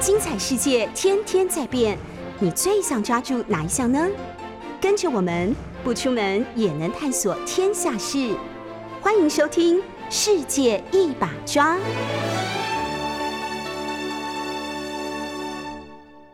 [0.00, 1.98] 精彩世界天天在变，
[2.38, 4.08] 你最想抓住哪一项呢？
[4.80, 8.34] 跟着我们不出门也能探索天下事，
[9.02, 9.76] 欢迎收听
[10.08, 11.76] 《世界一把抓》。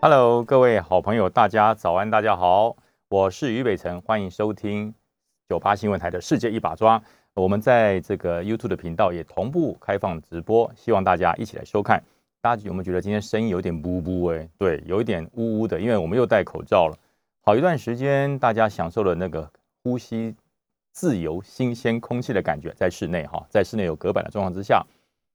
[0.01, 2.77] Hello，各位好朋友，大家早安，大家好，
[3.09, 4.95] 我是于北辰，欢迎收听
[5.49, 6.99] 九八新闻台的《世界一把抓》。
[7.35, 12.01] 我们在这个 YouTube 的频道也同步开放直播，希望大家一起来收看。
[12.47, 14.27] 大家有没有觉得今天声音有点呜呜？
[14.27, 16.97] 哎，对，有一点呜呜的，因为我们又戴口罩了。
[17.41, 19.51] 好一段时间，大家享受了那个
[19.83, 20.33] 呼吸
[20.93, 24.87] 自由、新鲜空气的感觉，在室内哈，在室内有隔板的状况之下，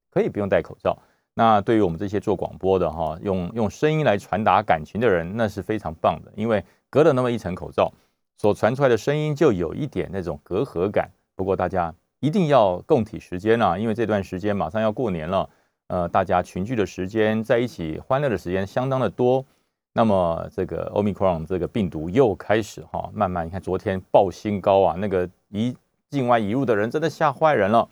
[0.10, 0.98] 可以不用戴口罩。
[1.34, 7.92] 那对于我们这些做广播的哈，用用声音来传达感情的人，那是非常棒的，因为隔了那么一层口罩，
[8.38, 11.12] 所传出来的声音就有一点那种隔阂感。
[11.36, 15.50] 不过大家一定要共体时间啊，因为这段时间马上要过年了。
[15.92, 19.46] 呃，大家群聚的时间，在一起欢乐的时间相当的多。
[19.92, 25.76] 那么这个 Omicron 这个病毒又开始哈，慢慢你看昨天爆新高啊，那个移
[26.10, 27.90] 境外移入的人真的吓坏人了。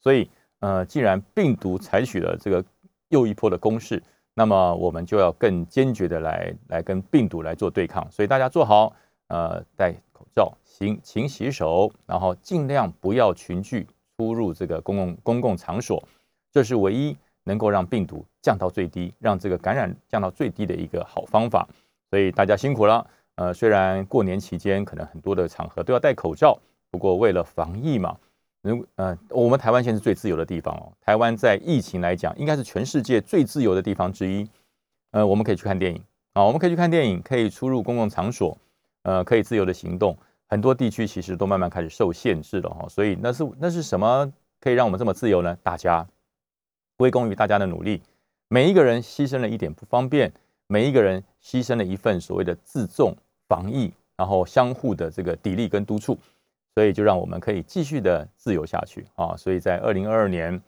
[0.00, 2.64] 所以呃，既然病毒采取了这个
[3.10, 8.10] 又一波的攻势，那么我们就要更坚决的来来跟病毒来做对抗。
[8.10, 8.90] 所以大家做好
[9.28, 16.02] 呃戴口罩、勤勤洗手，然后尽量不要群聚出入这个公共公共场所，
[16.50, 17.14] 这是唯一。
[17.44, 21.68] 能够让病毒降到最低，让这个感染降到最低的一个好方法。
[22.10, 23.06] 所以大家辛苦了。
[23.36, 26.58] 呃，虽然过年期间可能很多的场合都要戴口罩，
[26.90, 28.14] 不过为了防疫嘛，
[28.60, 30.92] 如呃，我们台湾现在是最自由的地方哦。
[31.00, 34.46] 台湾在疫情来讲，应该是全世界最自由的地方之一。
[35.12, 36.00] 呃，我们可以去看电影
[36.34, 38.56] 啊，我们可以去看电影，可以出入公共场所，
[39.04, 40.14] 呃，可以自由的行动。
[40.48, 42.86] 很多地区其实都慢慢开始受限制了哈。
[42.86, 45.56] 所以那是那是什么可以让我们这么自由呢？
[45.62, 46.06] 大家。
[46.96, 48.00] 归功于大家的努力，
[48.48, 50.32] 每一个人牺牲了一点不方便，
[50.66, 53.16] 每一个人牺牲了一份所谓的自重
[53.48, 56.18] 防疫，然后相互的这个砥砺跟督促，
[56.74, 59.36] 所以就让我们可以继续的自由下去啊！
[59.36, 60.62] 所以在二零二二年，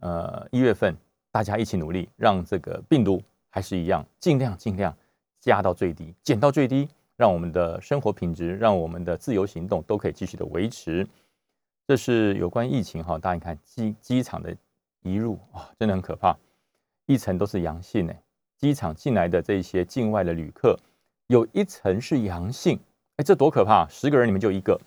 [0.00, 0.96] 呃一月份，
[1.30, 4.96] 大家一起努力，让这个病毒还是一样，尽量尽量
[5.38, 11.06] 加到最低，减到最低，让我们的生活品质，让我们的自由行动都可以继续的维持。
[11.86, 14.56] 这是有关疫情哈，大家看机机场的。
[15.08, 16.36] 移入哇，真的很可怕，
[17.06, 18.22] 一层都是阳性哎，
[18.58, 20.78] 机场进来的这些境外的旅客，
[21.28, 22.78] 有一层是阳性，
[23.16, 23.86] 哎，这多可怕！
[23.88, 24.78] 十个人里面就一个，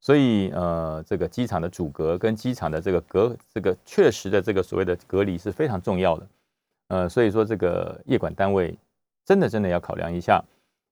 [0.00, 6.28] 所以呃，这个机场的阻隔跟机场的这个隔，这个确实的这个所谓的隔离是非常重要的，
[6.88, 8.76] 呃，所以说这个业管单位
[9.24, 10.42] 真的真的要考量一下，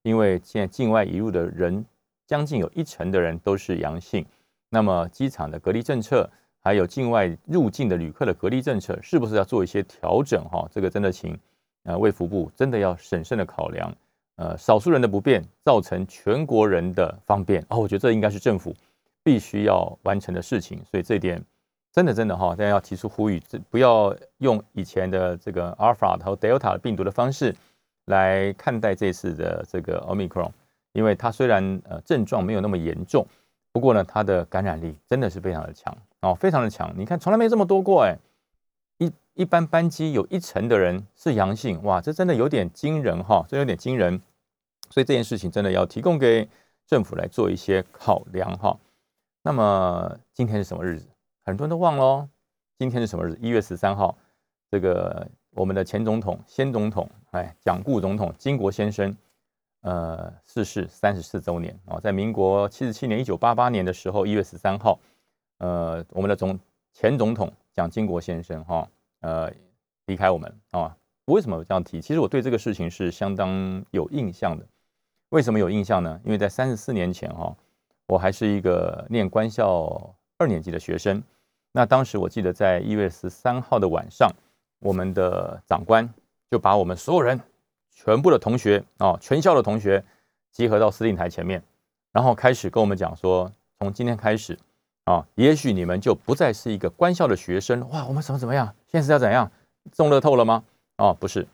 [0.02, 1.84] 因为现在境外移入的人
[2.26, 4.24] 将近有一成的人都是阳性，
[4.68, 6.28] 那么机场的隔离政策。
[6.68, 10.44] 还有境外入境的旅客的隔离政策，是不是要做一些调整？
[10.50, 11.34] 哈，这个真的请
[11.84, 13.90] 呃卫福部真的要审慎的考量。
[14.36, 18.74] 呃，少数人的不便造成全国人的方便哦，我觉得这应该是政府
[19.22, 20.78] 必须要完成的事情。
[20.84, 21.42] 所以这点
[21.90, 27.56] 真的真的哈，大家要提出呼吁，这不要用以前的这个阿尔法和 Delta 病毒的方式
[28.04, 30.50] 来看待这次的这个 Omicron，
[30.92, 33.26] 因为它虽然呃症状没有那么严重，
[33.72, 35.96] 不过呢，它的感染力真的是非常的强。
[36.20, 38.18] 哦，非常的强，你看从来没这么多过哎，
[38.98, 44.20] 一一般班机有一成的人是阳性，哇，这真的有点惊人哈，这有点惊人，
[44.90, 46.48] 所以这件事情真的要提供给
[46.88, 48.76] 政府来做一些考量哈。
[49.42, 51.06] 那么今天是什么日子？
[51.44, 52.28] 很多人都忘了，
[52.80, 53.38] 今天是什么日子？
[53.40, 54.18] 一月十三号，
[54.72, 59.16] 这个我们的前总统、先总统，哎，蒋顾总统金国先生，
[59.82, 64.98] 呃，逝世三十四周年啊，在民国七十七年一九八八年的时候，一月十三号。
[65.58, 66.58] 呃，我们的总
[66.92, 68.88] 前总统蒋经国先生哈，
[69.20, 69.52] 呃，
[70.06, 70.96] 离开我们啊。
[71.26, 72.00] 为什么这样提？
[72.00, 74.64] 其实我对这个事情是相当有印象的。
[75.28, 76.18] 为什么有印象呢？
[76.24, 77.54] 因为在三十四年前哈，
[78.06, 81.22] 我还是一个念官校二年级的学生。
[81.72, 84.32] 那当时我记得在一月十三号的晚上，
[84.78, 86.08] 我们的长官
[86.50, 87.38] 就把我们所有人
[87.90, 90.02] 全部的同学啊，全校的同学
[90.50, 91.62] 集合到司令台前面，
[92.10, 94.58] 然后开始跟我们讲说，从今天开始。
[95.08, 98.04] 啊，也许你们就不再是一个官校的学生哇！
[98.06, 98.66] 我们怎么怎么样？
[98.88, 99.50] 现在是要怎样
[99.90, 100.62] 中乐透了吗？
[100.98, 101.48] 哦，不是，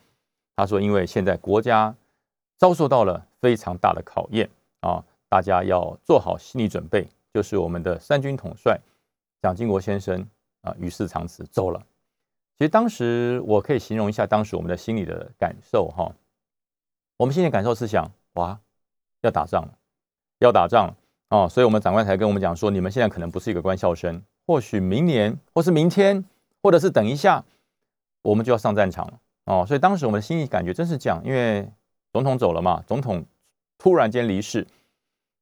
[0.57, 1.95] 他说，因为现在国家
[2.59, 8.77] 遭受到了非常大的考验啊，大家要做好心理准备，就是我们的三军统帅
[9.41, 10.29] 蒋经国先生
[10.63, 11.81] 啊，与世长辞走了。
[12.59, 16.13] 其实当时我可以形容一下当时我们的心理的感受哈，
[17.17, 18.59] 我们心里感受是想哇，
[19.21, 19.79] 要打仗了，
[20.41, 20.97] 要打仗了。
[21.35, 26.25] 哦，所以我们长官才跟我们讲说，你们现在可能不是一个官校生，或许明年，或是明天，
[26.63, 27.45] 或者是等一下，
[28.23, 29.21] 我们就要上战场了。
[29.47, 31.69] 哦，所以当时我们的心里感觉真是这样，因为
[32.13, 33.25] 总统走了嘛，总统
[33.79, 34.65] 突然间离世，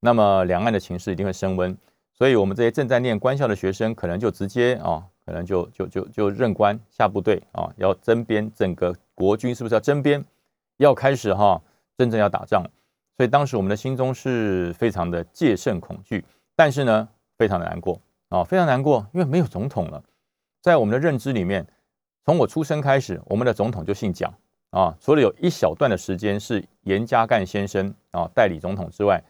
[0.01, 1.77] 那么两岸的情势一定会升温，
[2.15, 10.25] 所以我们这些正在念官校的学生，可能就直接啊，可能就就就就任官下部队啊，要征编，整个国军是不是要征编，
[10.79, 11.61] 要开始哈，
[11.99, 12.65] 真正要打仗，
[13.17, 16.25] 所以当时我们的心中是非常的戒慎恐惧，
[16.57, 20.03] 但是呢，非常的难过啊，非常难过，因为没有总统了，
[20.61, 21.67] 在我们的认知里面。
[22.25, 24.33] 从我出生开始，我们的总统就姓蒋
[24.71, 24.97] 啊。
[25.01, 29.21] 除了有一小段的时间是严家淦先生啊代理总统之外，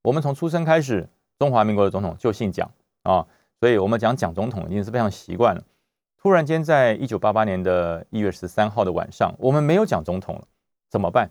[0.00, 1.06] 我们从出生开始，
[1.38, 2.70] 中华民国的总统就姓蒋
[3.02, 3.26] 啊。
[3.60, 5.62] 所以，我们讲蒋总统已经是非常习惯了。
[6.16, 10.48] 突然间，在一九八八年的一月十三号的晚上，我们没有蒋总统了，
[10.88, 11.30] 怎么办？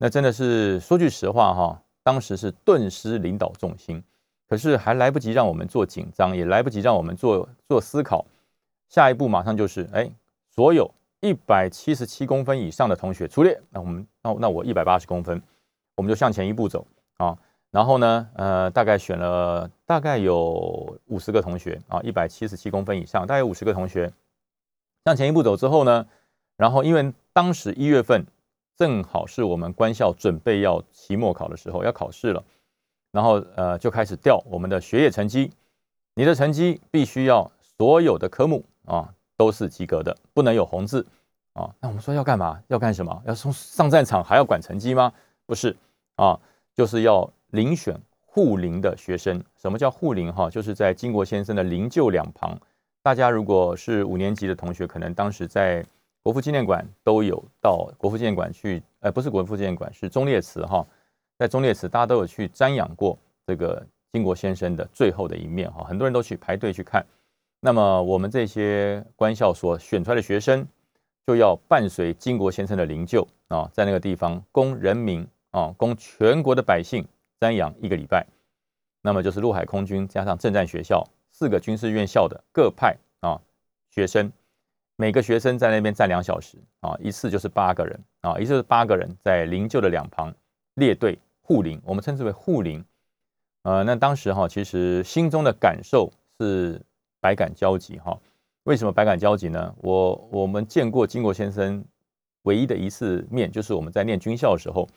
[0.00, 4.02] 那真的是说句实话哈，当时是顿失领导重心，
[4.48, 8.24] 可是还来不及让我们做紧张，也来不及让我们做做思考，
[8.88, 10.10] 下一步马上就是哎。
[10.52, 15.40] 所有一百七十七公分以上的同学出列，那我们那那我一百八十公分，
[15.94, 16.84] 我们就向前一步走
[17.18, 17.38] 啊。
[17.70, 24.12] 然后呢，呃，大概选了大概有五十个同学啊，一百七十七公分以上，大概五十个同学
[25.04, 26.04] 向前一步走之后呢，
[26.56, 28.26] 然后因为当时一月份
[28.80, 32.42] 正好是我们官校准备要期末考的时候，要考试了，
[33.12, 35.50] 然后呃就开始调我们的学业成绩，
[36.14, 39.14] 你的成绩必须要所有的科目啊。
[39.36, 41.06] 都是及格的，不能有红字
[41.54, 41.74] 啊。
[41.80, 42.62] 那我们说要干嘛？
[42.68, 43.22] 要干什么？
[43.24, 45.10] 要从上战场还要管成绩吗？
[45.46, 45.74] 不是
[46.16, 46.38] 啊，
[46.74, 49.42] 就是要遴选护林的学生。
[49.56, 50.30] 什么叫护林？
[50.30, 52.54] 哈，就是在金国先生的灵柩两旁。
[53.02, 55.82] 大家如果是五年级的同学，可能当时在
[56.30, 60.86] 国父纪念馆都有到国父纪念馆去，呃，不是国父纪念馆，是忠烈祠哈。
[61.36, 65.82] 在忠烈祠，大家都有去瞻仰过这个金国先生的最后的一面哈。
[65.82, 67.04] 很多人都去排队去看。
[67.58, 70.64] 那么我们这些官校所选出来的学生，
[71.26, 77.04] 就要伴随金国先生的灵柩啊，在那个地方供人民啊，供全国的百姓
[77.40, 78.24] 瞻仰一个礼拜。
[79.02, 83.40] 那么就是陆海空军加上政战学校四个军事院校的各派啊
[83.90, 84.30] 学生，
[85.00, 90.30] 每个学生在那边站两小时啊，一次就是八个人啊，一次是八个人在灵柩的两旁
[90.74, 92.84] 列队护灵，我们称之为护灵。
[93.62, 96.80] 呃，那当时哈，其实心中的感受是。
[97.22, 98.18] 百感交集哈，
[98.62, 99.74] 为什么百感交集呢？
[99.82, 101.84] 我我们见过金国先生
[102.44, 104.88] 唯一的一次面，就是我们在念军校的时候，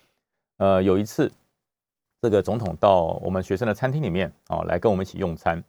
[0.56, 1.30] 呃，有一次
[2.22, 5.62] 这个总统到我们学生的餐厅里面啊，来跟我们一起用餐。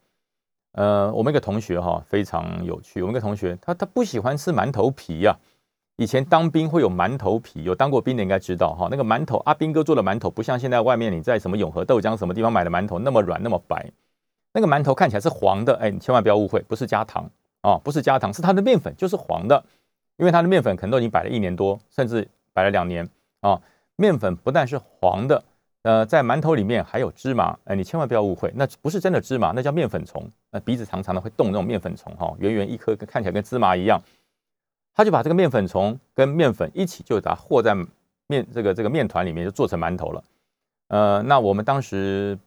[0.75, 5.37] 呃，我们一个同学哈非常有趣，我们一个同学他他不喜欢吃馒头皮呀。
[5.97, 13.89] 以前当兵会有馒头皮，有当过兵的应该知道哈，那个馒头阿兵哥做的馒头不像现在外面你在什么永和豆浆什么地方买的馒头那么软那么白。
[14.53, 17.31] 那个馒头看起来是黄的，哎，你千万不要误会，不是加糖
[17.61, 19.65] 啊，不是加糖，是它的面粉就是黄的，
[20.17, 23.09] 因为它的面粉可能都已经摆了一年多，甚至摆了两年
[23.41, 23.61] 啊。
[23.95, 25.45] 面粉不但是黄的，
[25.83, 34.01] 呃，在馒头里面还有芝麻，哎，你千万不要误会，那不是真的芝麻，那叫面粉虫，那鼻子长长的会动那种面粉虫哈，圆圆一颗，看起来跟芝麻一样。
[34.95, 37.75] 他就把这个面粉虫跟面粉一起就把它和在
[38.29, 40.25] 面这个这个面团里面，就做成馒头了。
[40.89, 42.39] 呃，那我们当时。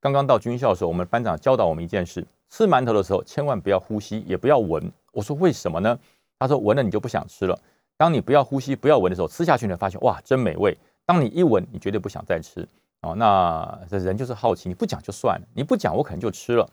[0.00, 4.92] 刚刚到军校的时候，我们班长教导我们一件事：吃馒头的时候千万不要呼吸，也不要闻。
[5.12, 5.98] 我说为什么呢？
[6.38, 7.58] 他说闻了你就不想吃了。
[7.96, 10.76] 当你不要呼吸、不要闻的时候，吃下去你会发现哇，真美味。
[11.06, 12.68] 当你一闻，你绝对不想再吃。
[13.00, 16.68] 哦，那这人就是好奇，你不讲就算了，你不讲我可能就吃了。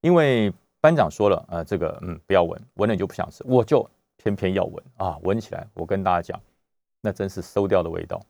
[0.00, 6.40] 因为班长说了，呃，这个嗯不要闻，闻了你就不想吃，我就偏偏要闻啊，闻起来我跟大家讲，
[7.00, 8.20] 那真是馊掉的味道，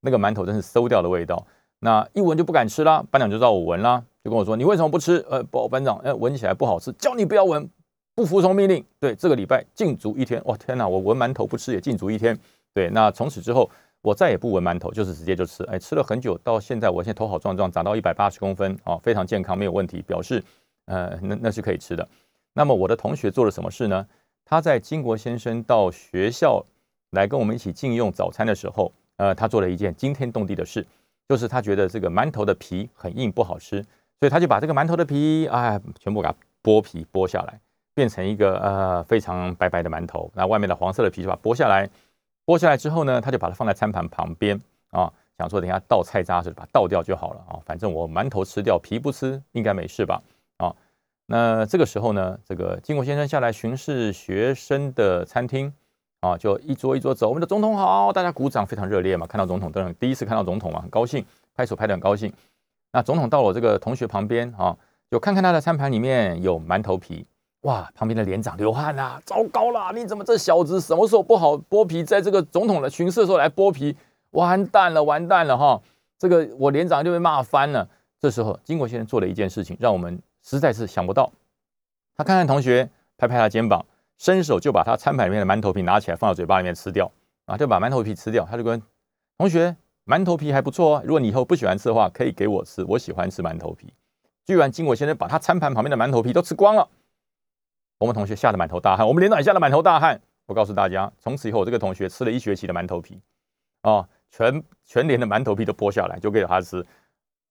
[0.00, 1.46] 那个馒头真是馊掉的味道。
[1.82, 7.66] 那一闻就不敢吃啦，班长就让我闻啦，就跟我说：“你为什么不吃？”呃，不，班长，呃，闻起来不好吃，叫你不要闻，
[8.14, 8.84] 不服从命令。
[8.98, 10.42] 对，这个礼拜禁足一天。
[10.44, 12.38] 哇，天哪，我闻馒头不吃也禁足一天。
[12.74, 13.70] 对，那从此之后
[14.02, 15.64] 我再也不闻馒头，就是直接就吃。
[15.64, 20.44] 哎，吃了很久，到现在我现在头好壮壮，长到一百八十公分，啊，非常健康，没有问题，表示
[20.90, 22.06] 呃，那那是可以吃的。
[22.52, 24.06] 那么我的同学做了什么事呢？
[24.44, 26.64] 他在金国先生到学校
[27.12, 30.86] 来跟我们一起进用早餐的时候，呃，他做了一件惊天动地的事。
[31.28, 33.80] 就是他觉得这个馒头的皮很硬不好吃，
[34.18, 37.60] 所以他就把这个馒头的皮啊全部给它剥皮剥下来，
[37.94, 40.28] 变成一个呃非常白白的馒头。
[40.34, 41.88] 那外面的黄色的皮就把它剥下来，
[42.44, 50.20] 剥下来之后呢，他就把它放在餐盘旁边啊，想说等下倒菜渣时把它倒掉就好了啊，反正我馒头吃掉皮不吃应该没事吧
[50.60, 50.76] 啊。
[51.26, 55.72] 那这个时候呢，这个金国先生下来巡视学生的餐厅。
[56.22, 59.26] 啊，就一桌一桌走，我们的总统好，大家鼓掌，非常热烈嘛。
[59.26, 61.24] 看到总统，当然第一次看到总统嘛，很高兴，
[61.54, 62.30] 拍手拍得很高兴。
[62.92, 64.76] 那总统到我这个同学旁边啊，
[65.10, 67.24] 就看看他的餐盘里面有馒头皮
[67.62, 73.96] 哇，旁边的连长流汗啊，糟糕了，你怎么这小子什么时候不好剥皮，在这个总统的巡视的时候来剥皮，
[74.32, 75.80] 完蛋了，完蛋了哈！
[76.18, 77.88] 这个我连长就被骂翻了。
[78.20, 81.32] 这时候，金国先生做了一件事情，让我们实在是想不到。
[82.16, 83.84] 他看看同学，拍拍他肩膀，
[84.18, 87.10] 伸手就把他餐盘里面的馒头皮拿起来，放到嘴巴里面吃掉
[87.46, 88.46] 啊，就把馒头皮吃掉。
[88.50, 88.82] 他就跟
[89.38, 93.92] 同学，馒头皮还不错哦，如果你以后不喜欢吃的话，可以给我吃，我喜欢吃馒头皮。
[94.44, 96.88] 居然金国先生把他餐盘旁边的馒头皮都吃光了，
[97.98, 100.20] 我们同学吓得满头大汗，我们连长也吓得满头大汗。
[100.46, 103.20] 我告诉大家，从此以后，我这个同学吃了一学期的馒头皮，
[103.82, 106.84] 啊，全全连的馒头皮都剥下来就给他吃。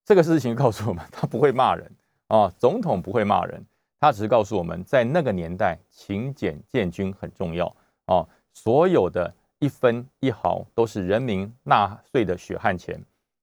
[0.04, 1.90] 这个事情告诉我们，他不会骂人
[2.30, 3.64] 啊，总统不会骂人。
[4.00, 7.68] 他只是告诉我们在那个年代，勤俭建军很重要
[8.06, 8.26] 啊。
[8.54, 12.98] 所有的一分一毫都是人民纳税的血汗钱，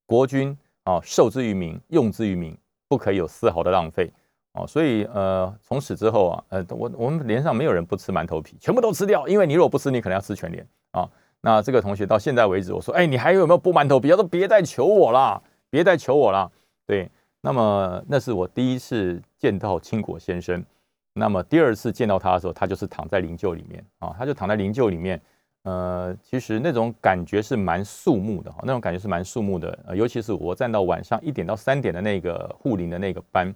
[0.06, 2.56] 国军啊受之于民，用之于民，
[2.88, 4.10] 不可以有丝毫的浪费
[4.52, 4.66] 啊。
[4.66, 9.28] 所以呃，从此之后啊，呃，我我们连上没有人不吃馒头皮，全部都吃掉。
[9.28, 11.06] 因为你如果不吃，你可能要吃全连啊。
[11.42, 14.08] 那这个同学到现在为止，我说，哎，你还有没有剥馒头皮？
[14.08, 16.50] 他说别再求我了，别再求我了。
[16.86, 17.10] 对。
[17.40, 20.64] 那么那是我第一次见到清国先生，
[21.12, 25.20] 那么第二次见到他的时候，他就是躺在灵柩里面啊，他就躺在灵柩里面，
[25.62, 33.54] 呃，其实那种感觉是蛮肃穆的哈，那种感觉是蛮肃穆的，尤其是我站到晚上一点到三点的那个护灵的那个班，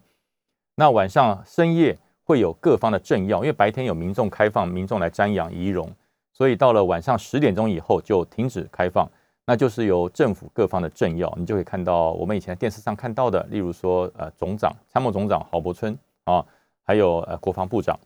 [0.77, 5.91] 那晚上深夜会有各方的政要，因为白天有民众开放，民众来瞻仰仪容，
[6.33, 9.09] 所以到了晚上十点钟以后就停止开放。
[9.47, 16.45] 那就是由政府各方的政要，你就可以看到我们以前电视上看到的，例如说呃总长、参谋总长郝柏村啊，
[16.85, 17.99] 还有呃国防部长、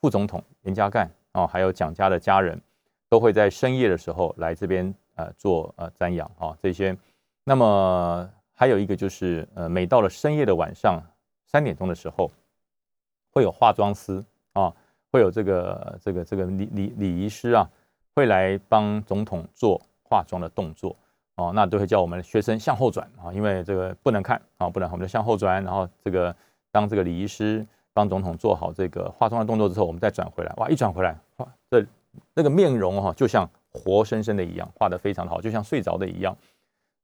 [0.00, 2.60] 副总统严家淦啊，还有蒋家的家人，
[3.08, 6.94] 都会在深夜的时候来这边呃做呃瞻仰啊这些。
[7.44, 11.02] 那么还有一个就是呃每到了深夜的晚上
[11.46, 12.30] 三点钟的时候，
[13.30, 14.70] 会有化妆师啊，
[15.10, 17.66] 会有这个这个这个礼礼礼仪师啊，
[18.14, 19.80] 会来帮总统做。
[20.10, 20.94] 化妆的动作
[21.36, 25.62] 哦，那都会叫我们学生向后转啊，因为这个不能看啊，不能，我们就向后转。
[25.62, 26.34] 然后这个
[26.72, 30.52] 当这个礼仪师帮总统做好这个化妆的动作之后，我们再转回来。
[30.56, 31.86] 哇，一转回来，哇，这
[32.34, 36.36] 那个面容哈，就像活生生的一样，画的非常的好，就像睡着的一样。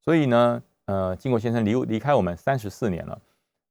[0.03, 3.21] 所以呢，呃，金国先生离离开我们三十四年了，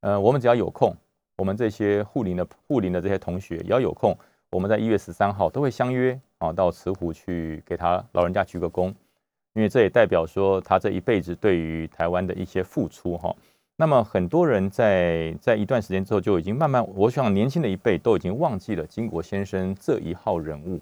[0.00, 0.97] 呃，我们只要有空，
[1.37, 4.16] 我们这些护林的护林的这些同学也要有空，
[4.50, 8.93] 我们在一月十三号都会相约啊，到慈湖去给他老人家鞠个躬。
[9.57, 13.35] 因为这也代表说他这一辈子对于台湾的一些付出哈，
[13.77, 20.79] 那么很多人在在一段时间之后就已经慢慢，我想年轻的一辈都已经忘记了金国先生这一号人物，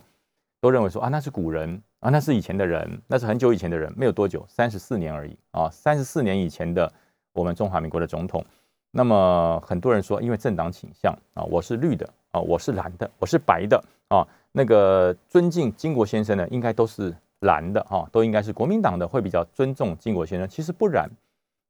[0.60, 6.92] 都认为说啊那是古人啊那是以前的人，那是很久以前的人，没有多久，三十四年而已啊，三十四年以前的
[7.32, 8.44] 我们中华民国的总统，
[8.90, 17.14] 那么很多人说因为政党倾向啊，我是绿的啊，我是蓝的，我是白的啊，那个尊敬金国先生呢，应该都是。
[17.44, 21.08] 蓝的哈都应该是国民党的会比较尊重金国先生，其实不然，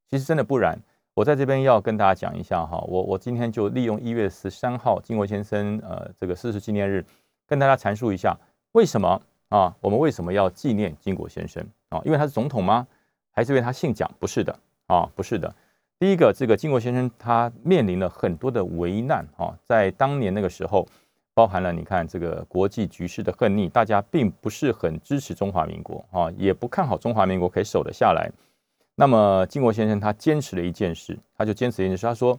[0.08, 0.78] 其实真的不然。
[1.14, 7.04] 我在这边要跟大家讲一下哈，我我今天就利用一月十三号金国先生呃这个逝世纪念日，
[7.46, 8.36] 跟大家阐述一下
[8.72, 12.00] 为什么啊我们为什么要纪念金国先生啊？
[12.04, 12.86] 因为他是总统吗？
[13.30, 14.10] 还是因为他姓蒋？
[14.18, 15.54] 不是的啊，不是的。
[15.98, 20.86] 第一个，这个金国先生他面临了很多的危难啊，在当年那个时候。
[21.34, 28.30] 包含了你看这个国际局势的恨逆，大家并不是很支持中华民国啊，也不看好中华民国可以守得下来。
[28.94, 32.38] 那么金国先生他坚持了一件事，他就坚持一件事，他说：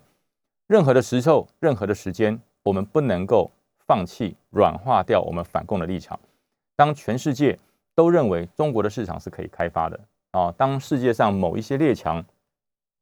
[0.68, 3.52] 任何的时候，任何的时间，我们不能够
[3.86, 6.18] 放弃软化掉我们反共的立场。
[6.78, 7.60] 当全世界
[7.94, 10.00] 都认为中国的市场是可以开发的
[10.32, 12.24] 啊，当世界上某一些列强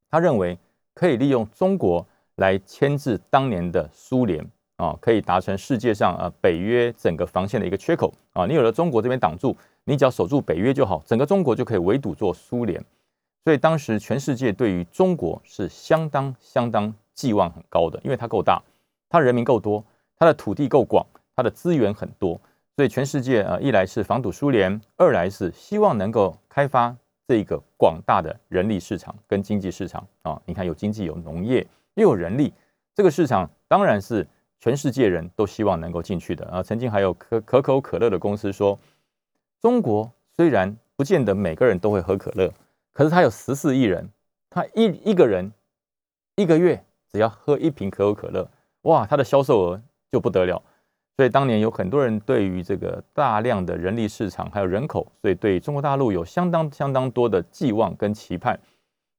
[0.09, 0.57] 他认为
[0.95, 2.03] 可以利用中国
[2.35, 4.43] 来牵制当年的苏联。
[4.77, 8.45] 啊，可以达成世界上呃北约整个防线的一个缺口啊！
[8.47, 12.83] 你有了中国这边挡住，你只要守住北约就好，整个中国就可以围堵做苏联。
[13.43, 18.61] 所以当时全世界对于中国是相当相当寄望很高的，因为它够大，
[19.09, 19.83] 它人民够多，
[20.17, 22.41] 它的土地够广，它的资源很多，
[22.75, 26.95] 所以全世界呃一来是防堵苏联，二来是希望能够开发
[27.27, 30.41] 这个广大的人力市场跟经济市场啊！
[30.45, 32.51] 你看有经济有农业又有人力，
[32.95, 34.27] 这个市场当然是。
[34.63, 36.63] 全世界人都希望能够进去的啊！
[36.63, 38.79] 曾经还有可可口可乐的公司说，
[39.59, 42.49] 中国虽然不见得每个人都会喝可乐，
[42.93, 44.09] 可是他有十四亿人，
[44.49, 45.51] 他一一个人
[46.37, 48.49] 一个月只要喝一瓶可口可乐，
[48.83, 50.63] 哇，他的销售额就不得了。
[51.17, 58.57] 所以当年有很多人对于这个大量的人力市场还有人口，所以对中国大陆有相当相当多的寄望跟期盼。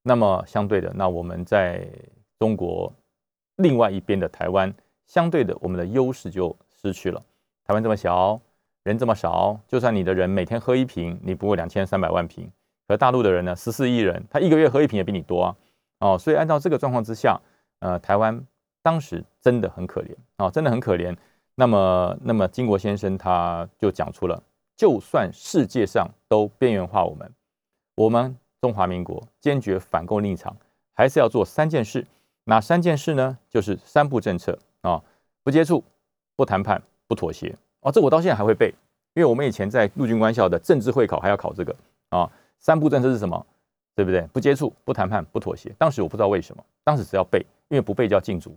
[0.04, 1.86] 那么相对的，那我们在
[2.38, 2.90] 中国
[3.56, 4.74] 另外一边的台湾。
[5.06, 7.20] 相对的，我们的优势就失去了。
[7.64, 8.40] 台湾这么小，
[8.82, 12.50] 人这么少，就算你的人每天喝一瓶，你不过两千三百万瓶，
[12.86, 15.56] 而大陆的人呢，十四亿人，他一个月喝一瓶也比你多啊。
[16.00, 17.40] 哦，所以按照这个状况之下，
[17.78, 18.44] 呃，台湾
[18.82, 21.16] 当时真的很可怜啊，真的很可怜。
[21.54, 24.42] 那么，那么金国先生他就讲出了，
[24.76, 27.32] 就算世界上都边缘化我们，
[27.94, 30.54] 我们中华民国坚决反共立场，
[30.92, 32.06] 还是要做三件事。
[32.46, 33.38] 哪三件事呢？
[33.48, 35.02] 就是三不政策啊，
[35.42, 35.82] 不接触，
[36.36, 37.54] 不谈判，不妥协。
[37.80, 38.72] 哦，这我到现在还会背，
[39.14, 41.74] 因为我们以前在陆军官校的政治会考还要考这个
[42.10, 42.30] 啊。
[42.58, 43.44] 三不政策是什么？
[43.96, 44.22] 对不对？
[44.32, 45.72] 不接触，不谈判，不妥协。
[45.78, 47.38] 当时我不知道为什么，当时只要背，
[47.68, 48.56] 因为不背叫禁足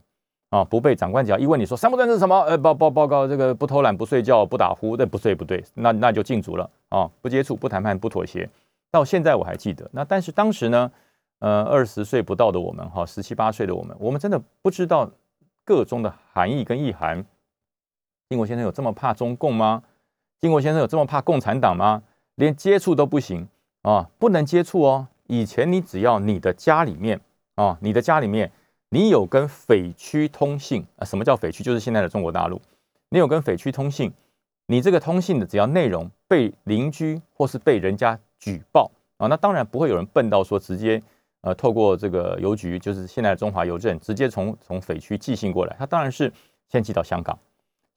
[0.49, 2.39] 啊，不背长官只要一问你说三不政策是什么？
[2.41, 7.09] 呃，报报报告这个不偷懒，不睡觉，不打呼，那不对不对，那那就禁足了啊。
[7.21, 8.49] 不接触，不谈判，不妥协。
[8.89, 10.89] 到现在我还记得，那但是当时呢，
[11.39, 15.07] 呃，二十岁不到的我们哈，十七八岁的我们，我们真的不知道
[15.67, 17.25] 个中的含义跟意涵。
[18.29, 19.83] 金国先生有这么怕中共吗？
[20.39, 22.01] 金国先生有这么怕共产党吗？
[22.35, 23.49] 连接触都不行
[23.81, 25.07] 啊，不能接触哦。
[25.27, 27.19] 以前你只要你的家里面
[27.55, 28.49] 啊，你的家里面
[28.89, 31.63] 你有跟匪区通信啊，什么叫匪区？
[31.63, 32.61] 就是现在的中国大陆，
[33.09, 34.13] 你有跟匪区通信，
[34.67, 41.01] 你这个通信的只要内容被邻居或是被人家举报啊，那当然不会有人笨到说直接
[41.47, 46.31] 呃透过这个邮局，就是现在的中华邮政，直接从从匪区寄信过来，他当然是
[46.67, 47.39] 先寄到香港，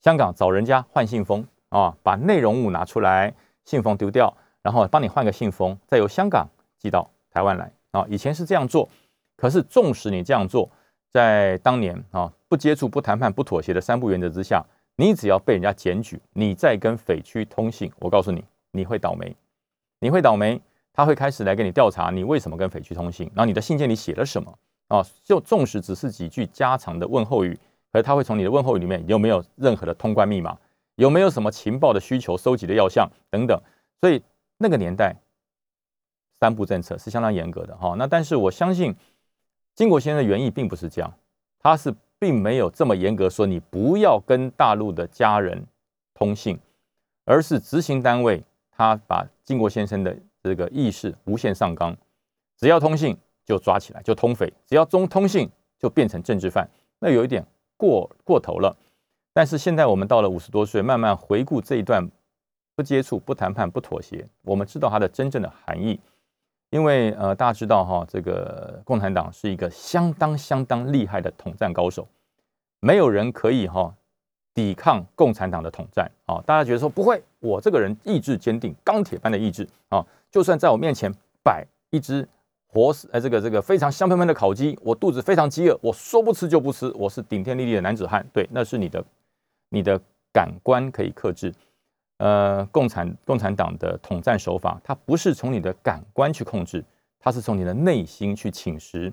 [0.01, 7.11] 香港找人家换信封啊，把内容物拿出来，信封丢掉，然后帮你换个信封，再由香港寄到。
[7.33, 8.89] 台湾来啊，以前是这样做，
[9.37, 10.69] 可是纵使你这样做，
[11.11, 14.65] 在当年啊，不接触、不谈判、不妥协的三不原则之下，
[14.97, 19.37] 你只要被人家检举，你再跟匪区通信，我告诉你，你会倒霉，
[20.01, 20.61] 你会倒霉，
[20.93, 25.03] 他会开始来跟你调查你为什么跟匪区通信，然后你的信件里写了什么啊？
[25.25, 27.59] 就纵使只是几句家常的问候语，
[27.93, 30.57] 可是他会从你的问候语里面有没有任何的通关密码，
[30.97, 33.61] 有没有什么情报的需求、收集的要项等等，
[34.01, 34.23] 所以
[34.59, 35.17] 那个年代。
[36.43, 38.97] 三不政策是相当严格的哈，那但是我相信
[39.75, 41.13] 金国先生的原意并不是这样，
[41.59, 45.63] 他是并没有这么严格说你不要跟大陆的家人
[46.15, 46.59] 通信，
[47.27, 51.97] 而是执行单位他把金国先生的这个意识无限上纲，
[52.57, 55.49] 只要通信就抓起来就通匪，只要中通信
[55.79, 57.45] 就变成政治犯，那有一点
[57.77, 58.77] 过过头了。
[59.33, 62.09] 但是现在我们到了五十多岁，慢慢回顾这一段
[62.75, 65.99] 不接触、不谈判、不妥协，我们知道它的真正的含义。
[66.71, 72.07] 因为呃，大家知道哈，这个共产党是一个相当相当厉害的统战高手，
[72.79, 73.93] 没有人可以哈
[74.55, 76.41] 抵抗共产党的统战啊！
[76.47, 80.07] 大家觉得说不会，我这个人意志坚定，钢铁般的意志啊！
[80.31, 81.13] 就算在我面前
[81.43, 82.29] 摆一只
[82.67, 88.25] 活死呃这个这个非常香喷喷的烤鸡，我肚子非常饥饿，我说不吃就不吃，我是顶天立地的男子汉。
[88.33, 89.05] 对，那是你的
[89.69, 90.01] 你的
[90.33, 91.53] 感官可以克制。
[92.19, 96.85] 呃，共产共产党的统战手法，它不是从你的感官去控制，
[97.19, 99.11] 它是从你的内心去侵蚀。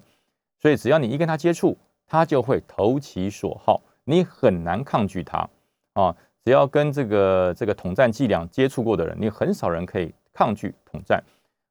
[0.60, 5.50] 所以，只要你一跟他接触，他就会投其所好，你很难抗拒他
[5.94, 6.16] 啊。
[6.44, 11.24] 只要跟这个这个统战伎俩接触过的人，你很少人可以抗拒统战。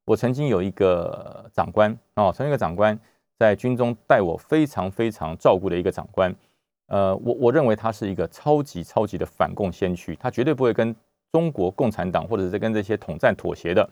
[0.03, 2.99] 我曾经有一个长官啊，曾经一个长官
[3.37, 6.35] 在军中带我非常非常照顾的一个长官，
[6.87, 10.93] 呃，我我认为他是一个超级超级的反共先驱，他绝对不会跟。
[11.29, 13.87] 中国共产党或者是跟这些统战妥协的，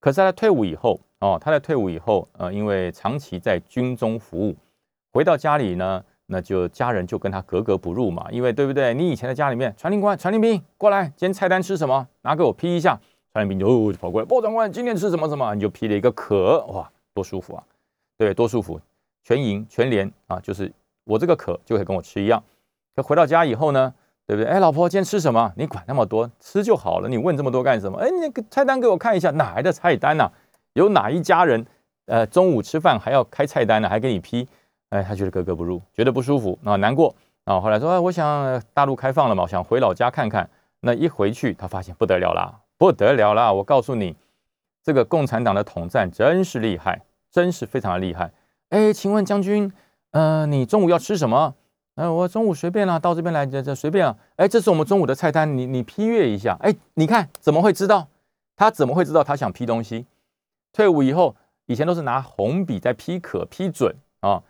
[0.00, 4.56] 可是他退伍以后哦，他在退伍以后，呃，因为长期在军中服务，
[5.12, 8.94] 回到家里呢，那就家人就跟他格格不入嘛，因为对不对？
[8.94, 12.08] 你以前在家里面，传令官、传令兵过来，今天菜单吃什么？
[12.22, 12.98] 拿给我批一下。
[13.34, 15.52] 传令兵就跑过来，报长官，今天吃什么什么？
[15.56, 17.64] 你就批了一个可，哇，多舒服啊！
[18.16, 18.80] 对，多舒服，
[19.24, 22.40] 全营全连啊，就是我这个可就可以跟我吃一样。
[22.94, 23.92] 可回到家以后呢？
[24.24, 24.48] 对不对？
[24.48, 25.52] 哎，老婆，今天吃什么？
[25.56, 27.08] 你管那么多，吃就好了。
[27.08, 27.98] 你问这么多干什么？
[27.98, 30.30] 哎，你菜单给我看一下，哪来的菜单呢？
[30.74, 31.66] 有哪一家人，
[32.06, 33.88] 呃，中午吃饭还要开菜单呢？
[33.88, 34.46] 还给你批？
[34.90, 37.12] 哎，他觉得格格不入，觉得不舒服啊，难过
[37.46, 37.60] 啊。
[37.60, 40.48] 后来说，哎，我想大陆开放了嘛，想回老家看看。
[40.78, 43.52] 那一回去，他发现不得了啦，不得了啦！
[43.52, 44.16] 我告诉你，
[44.82, 48.32] 这个共产党的统战真是厉害，真是非常的厉害。
[48.70, 49.72] 哎，请问将军，
[50.10, 51.54] 呃，你中午要吃什么？
[51.94, 54.16] 哎，我中午随便啦，到这边来这这随便啊。
[54.36, 56.56] 哎，这是我们中午的菜单，你你批阅一下。
[56.60, 58.08] 哎，你看怎么会知道？
[58.56, 60.06] 他怎么会知道他想批东西？
[60.72, 64.42] 退伍以后，以前都是拿红笔在批可批准啊。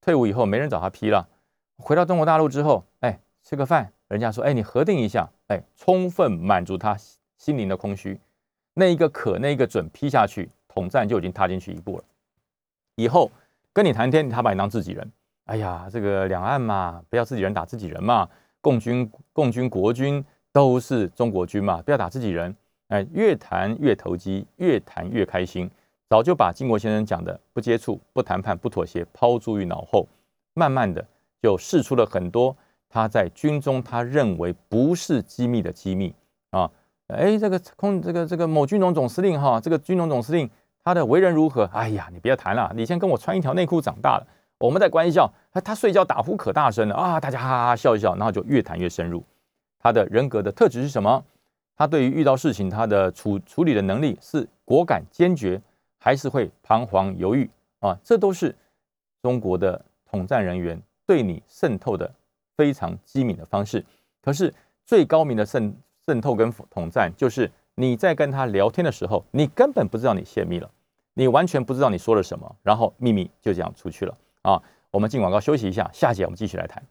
[0.00, 1.28] 退伍以后没人找他批了。
[1.78, 6.96] 回到中国大陆之后，哎，吃个饭，人家说，哎，你核定一下，哎，充分满足他
[7.42, 8.16] 心灵的空虚。
[8.72, 12.04] 那一个可，那一个准批下去，统战就已经踏进去一步了。
[12.94, 13.28] 以后
[13.72, 15.12] 跟你谈天，他把你当自己人。
[15.46, 18.28] 哎呀，这个两岸嘛，不要自己人打自己人嘛。
[18.60, 22.54] 共军、共军国军都是中国军嘛，不要打自己人。
[22.86, 25.68] 哎，越谈越投机，越谈越开心。
[26.08, 30.06] 早就把金国先生讲的不接触、不谈判、不妥协抛诸于脑后，
[30.54, 31.04] 慢慢的
[31.42, 32.56] 就试出了很多
[32.88, 36.14] 他在军中他认为不是机密的机密
[36.50, 36.70] 啊。
[37.08, 40.48] 哎，这个空这个这个某军种总司令哈，这个军种总司令
[40.82, 41.64] 他的为人如何？
[41.72, 44.26] 哎呀，你别谈了，你先跟我穿一条内裤长大的，
[44.58, 45.32] 我们在关笑。
[45.52, 49.22] 他他睡觉打呼可大声了啊，大家哈哈笑一笑，然后就越谈越深入。
[49.78, 51.22] 他的人格的特质是什么？
[51.76, 55.60] 他对于遇到事情，他的处处理的能力是果敢坚决，
[55.98, 57.98] 还是会彷徨犹豫啊？
[58.02, 58.54] 这都是
[59.20, 62.10] 中国的统战人员对你渗透的
[62.56, 63.84] 非常机敏的方式。
[64.22, 64.52] 可是
[64.86, 65.74] 最高明的渗
[66.06, 70.68] 渗透跟统战，就是你在跟他聊天的时候，你根本不知道你泄密了，
[71.14, 74.60] 你完全不知道你说了什么，然后秘密就这样出去了啊！
[74.90, 76.82] 我们进广告休息一下，下节我们继续来谈。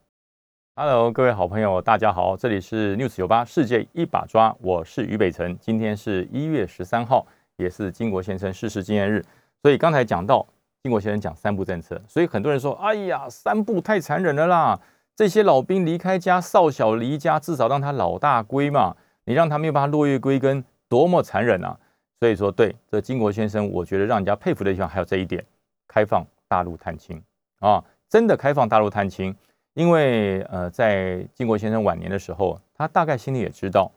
[0.74, 5.56] Hello，各位好朋友，大家好，这里是 News 九八世界一把抓，我是于北辰。
[5.60, 9.22] 今天是一月十三号，也是金国先生逝世纪念日。
[9.60, 10.46] 所以刚才讲到
[10.82, 14.80] 金国先生讲三步政策，所以很多人说：“哎呀，三步太残忍了啦！
[15.14, 18.96] 这些老兵离开家，少小离家，至少让他老大归嘛。
[19.24, 21.78] 你让他没有办法落叶归根，多么残忍啊！”
[22.18, 25.44] 所以说，对这金国先生，我觉得让人家佩服的地方还有这一点：
[25.86, 27.22] 开放大陆探亲
[27.60, 29.34] 啊，真的开放大陆探亲。
[29.74, 33.90] 因为呃，在金国先生晚年的时候，他大概心里也知道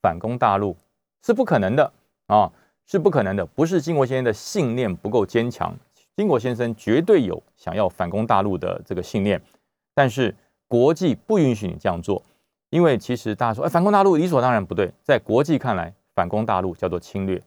[0.00, 0.76] 反攻大陆
[1.24, 1.92] 是不可能的
[2.28, 2.50] 啊，
[2.86, 3.44] 是不可能的。
[3.44, 5.76] 不是金国先生的信念不够坚强，
[6.16, 9.40] 金国先生绝对有想要反攻大陆的这个信念，
[9.94, 10.34] 但是
[10.68, 12.22] 国际不允许你这样做，
[12.70, 17.42] 因为其实大家说，哎，反攻大陆理所当然不对，在国际看来，反攻大陆叫做侵略，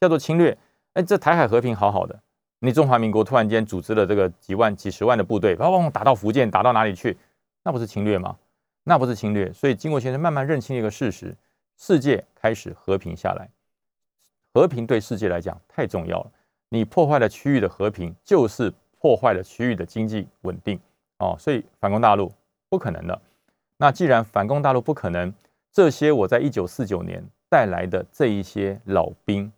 [0.00, 0.56] 叫做侵略。
[0.94, 2.18] 哎，这台海和平好好的。
[2.60, 7.18] 你中华民国突然间组织了这个几万、几十万的部队，砰砰打到福建，打到哪里去？
[7.64, 8.36] 那不是侵略吗？
[8.84, 9.52] 那不是侵略。
[9.52, 11.36] 所以经国先生慢慢认清一个事实：
[11.76, 13.48] 世界开始和平下来。
[14.54, 16.30] 和平对世界来讲太重要了。
[16.68, 20.78] 你破坏了区域的和平，就是破坏了区域的经济稳定。
[21.18, 22.32] 哦，所以反攻大陆
[22.72, 23.20] 不可能的。
[23.76, 25.30] 那既然反攻大陆不可能，
[25.70, 29.52] 这些我在一九四九年带来的这一些老兵，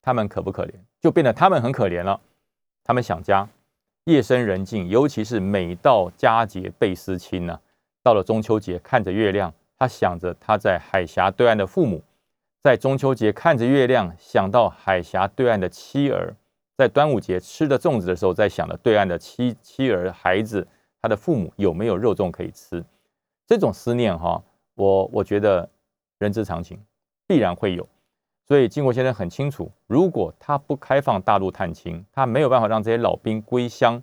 [0.00, 0.72] 他们可不可怜？
[0.98, 2.18] 就变得他们很可怜了。
[2.82, 3.46] 他们想家，
[4.04, 7.60] 夜深人静，尤其是每到佳节倍思亲呢。
[8.02, 11.98] 到了中秋节，看着月亮，他想着他在海峡对岸的父母；
[12.62, 16.32] 在中秋节看着月亮，想到海峡对岸的妻儿；
[16.78, 20.66] 在端午节吃的粽子的时候，在想着对岸的妻妻儿、孩子，
[21.00, 22.84] 他的父母有没有肉粽可以吃？
[23.46, 24.42] 这种思念，哈，
[24.74, 25.68] 我我觉得
[26.18, 26.78] 人之常情，
[27.26, 27.88] 必然会有。
[28.44, 34.02] 所以金国先生很清楚，如果他不开放大陆探亲，他没有办法让这些老兵归乡。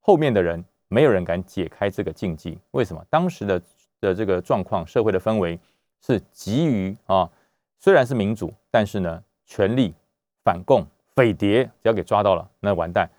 [0.00, 2.58] 后面的人没有人敢解开这个禁忌。
[2.72, 3.04] 为什么？
[3.10, 3.62] 当时的
[4.00, 5.58] 的这个状况，社会的氛围
[6.00, 7.30] 是急于啊，
[7.78, 9.94] 虽然是民主，但是呢，权力
[10.42, 13.10] 反共匪谍只要给抓到了，那完蛋。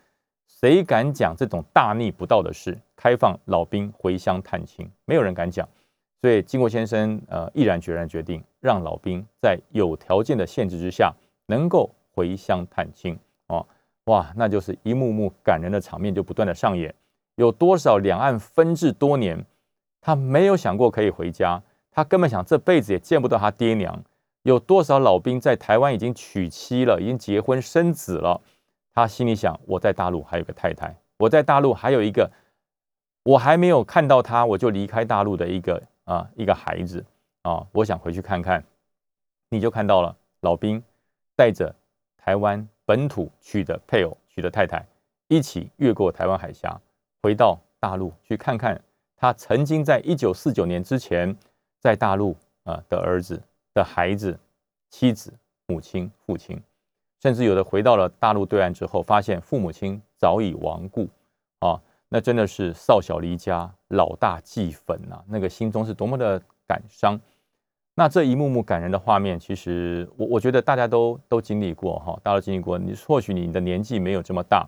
[0.62, 2.78] 谁敢讲这种大逆不道的事？
[2.96, 5.68] 开放老兵回乡探亲，没有人敢讲。
[6.22, 11.12] 所以金国先生呃毅然决然决定让老兵在有条件的限制之下
[11.48, 13.66] 能够回乡探亲哦
[14.04, 16.94] 哇那就是一幕幕感人的场面就不断的上演
[17.38, 19.44] 有多少两岸分治多年
[20.00, 24.04] 他没有想过可以回家他根本想这辈子也见不到他爹娘
[24.44, 28.40] 有多少老兵在台湾已经娶妻了已经结婚生子了
[28.94, 32.32] 他心里想我在大陆还有个太太我在大陆还有一个
[33.24, 35.82] 我还没有看到他我就离开大陆的一个。
[36.06, 37.06] 啊，一个孩子
[37.44, 38.62] 啊，我想回去看看，
[39.50, 40.84] 你就看到了老兵
[41.38, 41.74] 带着
[42.18, 44.86] 台湾本土娶的配偶、娶的太太，
[45.28, 46.82] 一起越过台湾海峡，
[47.22, 48.82] 回到大陆去看看
[49.16, 51.34] 他曾经在一九四九年之前
[51.80, 53.42] 在大陆啊的儿子
[53.74, 54.38] 的孩子、
[54.90, 55.32] 妻子、
[55.68, 56.62] 母亲、父亲，
[57.22, 61.08] 甚至有的回到了大陆对岸之后，发现父母亲早已亡故
[61.60, 61.80] 啊。
[62.10, 67.18] 那真的是少小离家，老大祭坟呐，那个心中是多么的感伤。
[67.94, 72.78] 那这一幕幕感人的画面，其实我我觉得大家都都经历过哈，大家都经历过。
[72.78, 74.68] 你或许你的年纪没有这么大，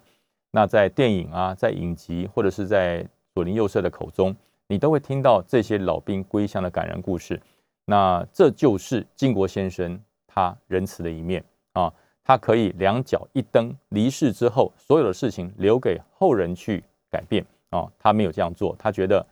[0.52, 4.36] 那在电影啊，在影集或者是在左邻右舍的口中，
[4.68, 7.42] 你都会听到这些老兵归乡的感人故事。
[7.86, 11.92] 那这就是金国先生他仁慈的一面啊，
[12.24, 16.84] 他可以两脚一蹬，离世之后，所有的事情留给后人去。
[17.14, 19.24] 改变啊，他没有这样做，他觉得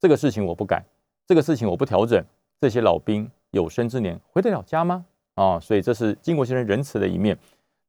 [0.00, 0.84] 这个事情我不改，
[1.24, 2.20] 这个事情我不调整，
[2.60, 5.06] 这些老兵有生之年回得了家吗？
[5.36, 7.38] 啊，所以这是金国先生仁慈的一面。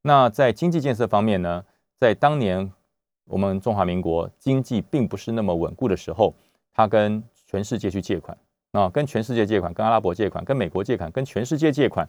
[0.02, 1.64] 那在经济建设方面呢，
[1.98, 2.70] 在当年
[3.24, 6.32] 我们中华民国经济并不是那么稳固的时候，
[6.72, 8.38] 他跟全世界去借款
[8.70, 12.08] 啊，跟全世界借款，跟阿拉伯借款，跟美国借款，跟全世界借款。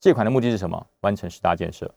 [0.00, 0.86] 借款的目的是什么？
[1.00, 1.92] 完成十大建设，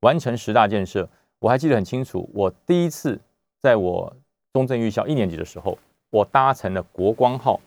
[0.00, 1.08] 完成十大建设。
[1.38, 3.20] 我还记得很清楚，我第一次
[3.60, 4.14] 在我
[4.52, 5.78] 中正预校一年级的时候，
[6.10, 7.60] 我搭乘了国光号，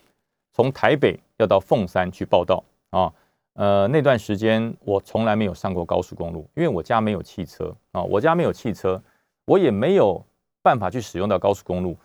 [0.51, 3.13] 从台北要到凤山去报道啊。
[3.53, 9.01] 呃，那段时间我从来没有上过高速公路，因为我家没有汽车啊，我家没有汽车，
[9.45, 10.23] 我也没有
[10.61, 11.95] 办法去使用到高速公路。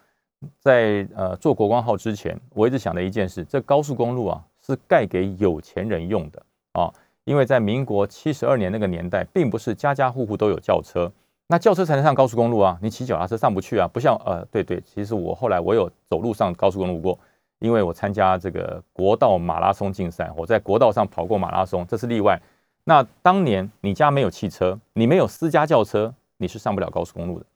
[0.59, 6.93] 在呃坐国光号之前，我一直想的一件事，这高速公路啊是盖给有钱人用的啊。
[7.25, 11.11] 因为在民国七十二年那个年代，并不是家家户户都有轿车，
[11.47, 13.89] 那轿车才能上高速公路啊，你骑脚踏车上不去啊。
[13.89, 17.19] 不像呃，对对，其实我后来我有走路上高速公路过，
[17.61, 22.39] 因为我参加这个国道马拉松竞赛，我在国道上跑过马拉松，这是例外。
[22.85, 27.47] 那当年你家没有汽车，你没有私家轿车，你是上不了高速公路的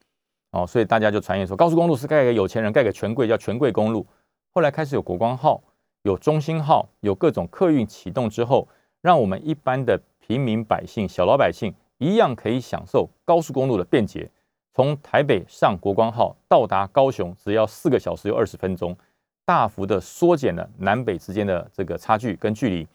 [0.52, 0.66] 哦。
[0.66, 4.07] 所以大家就传言说，高速公路是盖给有钱人、盖给权贵，叫权贵公路。
[4.54, 5.62] 后来开始有国光号、
[6.04, 8.66] 有中兴号、有各种客运启动之后。
[9.01, 14.31] 让我们一般的平民百姓、小老百姓一样可以享受高速公路的便捷。
[14.75, 18.97] 从台北上国光号到达高雄，只要四个小时又二十分钟，
[19.45, 22.87] 大幅的缩减了南北之间的这个差距跟距离。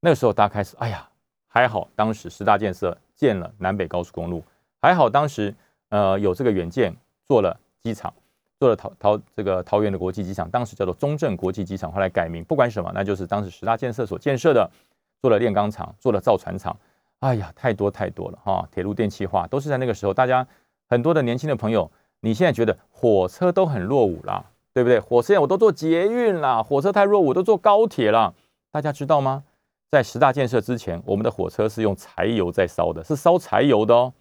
[0.00, 1.08] 那个时候，大家开始，哎呀，
[1.48, 4.42] 还好当时十大建设建了南北高速公路，
[4.80, 5.54] 还好当时
[5.88, 8.12] 呃有这个远见做了机场，
[8.58, 14.70] 做了桃桃这个桃园的国际机场，当时叫做中正国际机场，后来改名，不管什么，那就是当时十大建设所建设的。
[15.22, 16.76] 做了炼钢厂，做了造船厂，
[17.20, 18.68] 哎呀，太多太多了哈！
[18.72, 20.44] 铁路电气化都是在那个时候，大家
[20.88, 21.88] 很多的年轻的朋友，
[22.22, 24.98] 你现在觉得火车都很落伍啦，对不对？
[24.98, 28.34] 火车我都坐捷运啦，火车太落伍，都坐高铁了。
[28.72, 29.44] 大家知道吗？
[29.92, 34.12] 在十大建设之前，我们的火车是用柴油在烧的，是烧柴油的哦。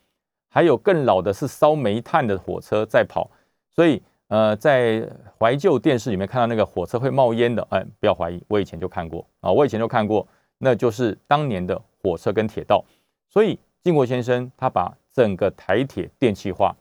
[0.50, 3.32] 还有更老的是烧煤炭的火车在跑，
[3.74, 5.10] 所以呃，在
[5.40, 10.28] 怀旧电视里面看到那个火车会冒烟的，哎，不要怀疑，我以前就看过啊，我以前就看过。
[10.64, 12.86] 那就是当年的火车跟铁道，
[13.28, 16.76] 所以靖国先生他把整个台铁电气化，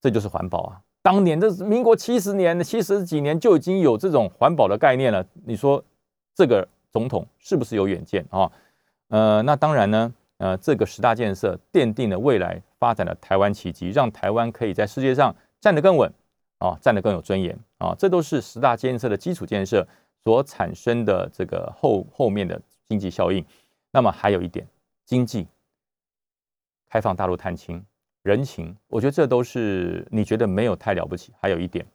[0.00, 0.80] 这就是环保啊！
[1.02, 5.26] 当年这是民国七十年、七十几年就已经有这种环保的概念了。
[5.44, 5.82] 你说
[6.34, 8.50] 这个总统是不是有远见啊？
[9.08, 16.08] 呃，那当然呢，呃，这个十大建设奠定了未来发展的台湾奇迹，让台湾可以在世界上站得更稳
[16.58, 19.84] 啊，站得更有尊严啊，这都是十大建设的基础建设。
[20.22, 23.44] 所产生的这个后后面的经济效应，
[23.90, 24.66] 那么还有一点
[25.04, 25.46] 经济
[26.88, 27.82] 开放大陆探亲
[28.22, 31.32] 人情，我觉得这都是你觉得没有太了不起。
[31.40, 31.86] 还有一点，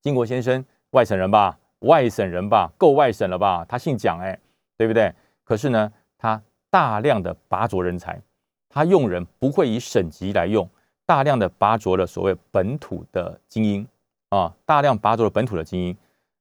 [0.00, 3.64] 金国先生外省人吧，外省人吧，够外省了吧？
[3.68, 4.38] 他姓蒋哎，
[4.78, 5.12] 对不对？
[5.44, 8.20] 可是呢，他大量的拔擢人才，
[8.68, 10.66] 他用人不会以省级来用，
[11.04, 13.86] 大量的拔擢了所谓本土的精英
[14.30, 15.96] 啊，大量拔擢了本土的精英。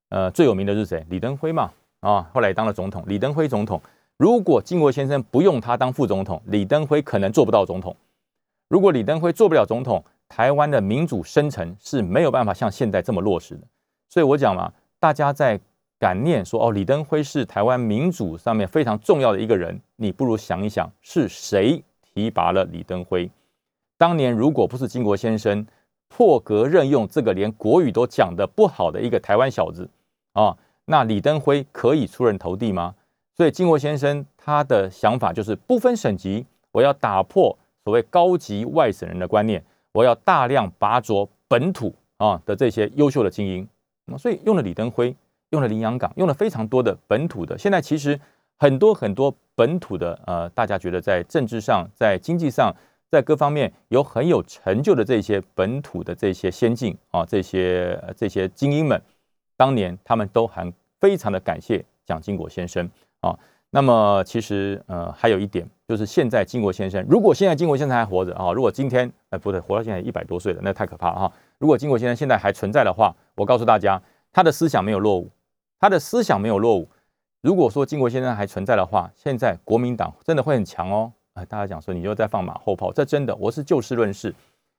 [0.09, 1.03] 呃，最有名的是谁？
[1.09, 3.03] 李登辉嘛，啊，后来当了总统。
[3.07, 3.81] 李登辉总统，
[4.17, 7.95] 如果金国先生不用他当副总统，李登辉可能做不到总统。
[8.69, 13.61] 如果李登辉做不了总统，台湾的民主生成是没有办法像现在这么落实的。
[14.07, 15.59] 所以我讲嘛，大家在
[15.99, 23.29] 感念说，哦，李登辉是台湾民主上面非常重要的一个人，你不如想一想，是谁提拔了李登辉？
[23.97, 25.65] 当年如果不是金国先生。
[26.17, 29.89] 破格任用这个连国语都讲得不好的一个台湾小子
[30.31, 32.95] 啊，那李登辉可以出人头地吗？
[33.35, 43.67] 所以金国先生他的想法就是不分省级，我要打破所谓高级外省人的观念，我要大量拔擢本土啊的这些优秀的精英。
[44.05, 45.13] 那所以用了李登辉，
[45.49, 47.57] 用了林洋港，用了非常多的本土的。
[47.57, 48.17] 现在其实
[48.57, 52.73] 很多很多本土的呃，大家觉得在政治上，在经济上。
[53.15, 59.01] 在各方面有很有成就的这些本土的这些先进啊，这些这些精英们，
[59.55, 62.89] 当年他们都还非常的感谢蒋经国先生
[63.21, 63.39] 啊。
[63.69, 71.33] 那么其实呃还有一点，就是现在经国先生，如果现在经国先生还活着啊，如果今天呃不对，活到现在一百多岁了，那太可怕了哈。
[71.57, 74.01] 如果经国先生现在还存在的话，我告诉大家，
[74.33, 75.31] 他的思想没有落伍，
[75.79, 76.89] 他的思想没有落伍。
[77.41, 81.13] 如果说经国先生还存在的话，现在国民党真的会很强哦。
[81.35, 84.33] 啊，大家讲说你又在放马后炮，这真的，我是就事论事。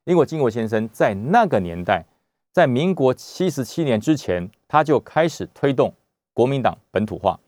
[0.05, 2.03] 因为金国先生在那个年代，
[2.51, 5.93] 在民国七十七年之前，他就开始推动
[6.33, 7.39] 国民党本土化。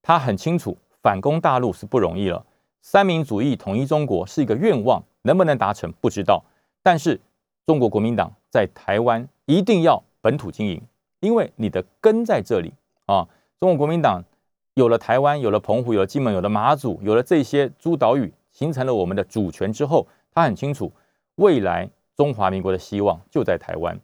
[0.00, 2.42] 他很清楚反攻大陆是不容易了，
[2.80, 6.42] 三民主义统一中国是一个愿望，能不能达成不知道。
[6.82, 7.20] 但是
[7.66, 10.80] 中国国民党在台湾一定要本土经营，
[11.20, 12.72] 因为你的根在这里
[13.04, 13.28] 啊。
[13.60, 14.24] 中国国民党
[14.72, 18.32] 有了台湾，有了澎湖，有了金门，有了马祖，有了这些诸岛屿。
[18.50, 20.92] 形成了我们的主权之后，他很清楚
[21.36, 23.98] 未来中华民国的希望就在台湾。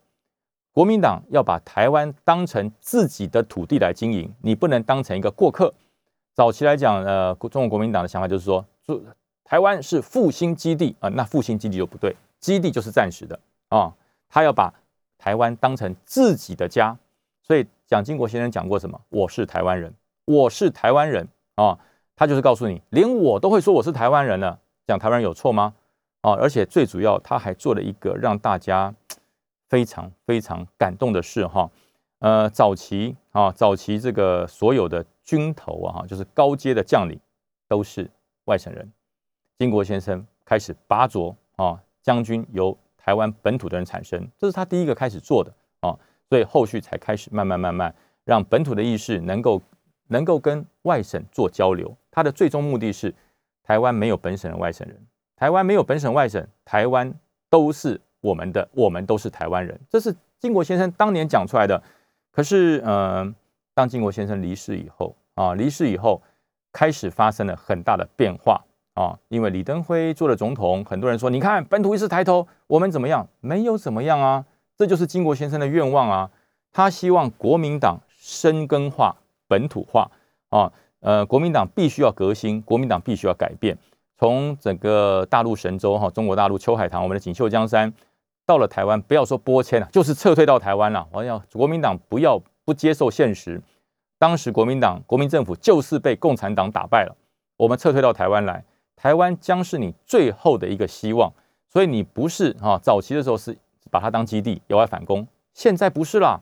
[0.73, 5.73] 国民党要把台湾当成自己的土地来经营，你不能当成一个过客。
[6.35, 8.65] 早期来讲，呃，中国国民党的想法就是说，
[9.45, 13.95] 台湾是复兴基地啊，那复兴基地就不对，基地就是暂时的啊，
[14.29, 14.75] 他要把
[15.17, 16.97] 台湾当成自己的家。
[17.41, 19.01] 所以蒋经国先生讲过什么？
[19.11, 21.79] 我是台湾人，我是台湾人啊，
[22.17, 25.75] 他就是告诉你，连我都会说我是台湾人了，讲台湾人有错吗？
[26.21, 28.95] 啊，而且最主要，他还做了一个让大家
[29.69, 31.71] 非常非常感动的事哈。
[32.21, 37.19] 呃，早期啊，早期这个所有的军头啊，就是高阶的将领
[37.69, 38.11] 都是
[38.45, 38.91] 外省人。
[39.59, 45.99] 经国先生开始拔擢啊，将军由台湾本土的人产生，这是他第一个开始做的啊，
[46.29, 49.61] 所以后续才开始慢慢慢慢让本土的意识能够
[50.07, 51.95] 能够跟外省做交流。
[52.15, 53.13] 他的最终目的是
[53.65, 54.97] 台湾没有本省人、外省人。
[55.37, 57.13] 台湾没有本省外省，台湾
[57.51, 61.83] 都是我们的，我们都是台湾人，这是金国先生当年讲出来的。
[62.31, 63.35] 可是，呃，
[63.75, 66.23] 当金国先生离世以后啊，离世以后
[66.73, 73.29] 开始发生了很大的变化啊，因为李登辉做了总统，很多人说，你看本土意识抬头，我们怎么样？
[73.41, 74.45] 没有怎么样啊，
[74.77, 76.31] 这就是金国先生的愿望啊，
[76.73, 79.17] 他希望国民党深耕化、
[79.49, 80.09] 本土化
[80.51, 80.73] 啊，
[81.05, 83.77] 呃，国民党必须要革新，国民党必须要改变。
[84.17, 87.93] 从整个大陆神州哈，中国大陆秋海棠，我们的锦绣江山，
[88.47, 91.07] 到了台湾，不要说拨迁了，就是撤退到台湾了。
[91.13, 93.61] 我要国民党不要不接受现实，
[94.19, 97.15] 当时国民党国民政府就是被共产党打败了。
[97.59, 98.65] 我们撤退到台湾来，
[98.97, 101.31] 台湾将是你最后的一个希望。
[101.69, 103.55] 所以你不是哈，早期的时候是
[103.91, 106.41] 把它当基地，要来反攻，现在不是啦，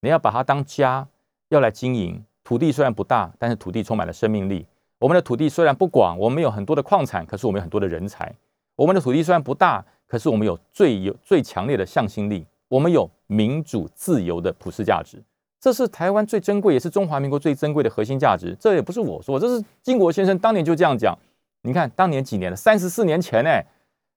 [0.00, 1.08] 你要把它当家，
[1.48, 2.22] 要来经营。
[2.44, 4.64] 土地虽然不大，但是土地充满了生命力。
[5.00, 8.32] 我们的土地虽然不广，我们有很多的矿产，可是我们有很多的人才。
[8.76, 12.46] 我们的土地虽然不大，可是我们有最有最强烈的向心力。
[12.68, 15.22] 我们有民主自由的普世价值，
[15.60, 18.56] 这是台湾最珍贵，也是中华民国最珍贵的核心价值。
[18.58, 21.16] 这也不是我说，这是金国先生当年就这样讲。
[21.62, 22.56] 你看，当年几年了？
[22.56, 23.50] 三十四年前呢？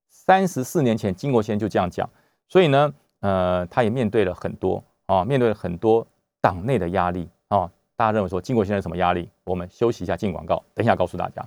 [0.09, 2.09] 三十四年前，金国先生就这样讲。
[2.47, 6.05] 所以呢，呃，他也面对了很多啊，面对了很多
[6.41, 7.69] 党内的压力啊。
[7.97, 9.27] 大家认为说金国先生什么压力？
[9.43, 11.43] 我们休息一下进广告，等一下告诉大家。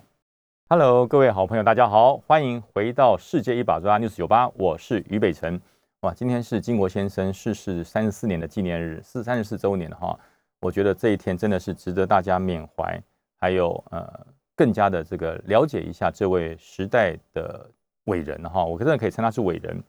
[0.68, 5.60] Hello，各位好朋友，大家好，欢迎回到世界一把抓 News 九八，我是于北辰。
[6.00, 10.18] 哇，今天是金国先生逝世三十四年的纪念日，四三十四周年的哈。
[10.58, 13.00] 我觉得这一天真的是值得大家缅怀，
[13.38, 17.70] 还有呃更加的这个了解一下这位时代的
[18.06, 18.64] 伟人哈。
[18.64, 19.80] 我真的可以称他是伟人。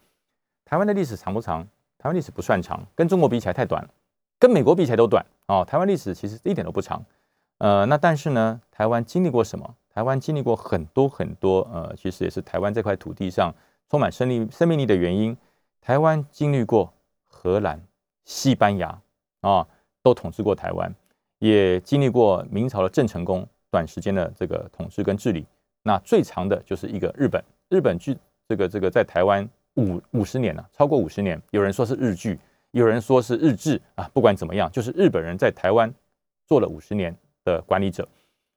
[0.64, 1.68] 台湾的历史长不长？
[1.98, 3.90] 台湾历史不算长，跟中国比起来太短了。
[4.42, 7.06] 跟美国比起来都短哦，台湾历史其实一点都不长，
[7.60, 9.76] 呃，那但是呢，台湾经历过什么？
[9.94, 13.54] 台湾经历过很多很多，呃，其实也是台湾这块土地上
[13.88, 15.38] 充满生力、生命力的原因。
[15.80, 16.92] 台湾经历过
[17.28, 17.80] 荷兰、
[18.26, 19.00] 西班牙
[19.42, 19.68] 啊，
[20.02, 20.92] 都统治过台湾，
[21.38, 25.46] 也经历过明朝的郑成功短时间的这个统治跟治理。
[25.84, 32.40] 那最长的就是一个日本，日本剧这个这个在台湾五五十年了，超过五十年，有人说是日剧。
[32.72, 35.94] 有人说是日治啊，不管怎么样，就是日本人在台湾
[36.46, 38.08] 做了五十年的管理者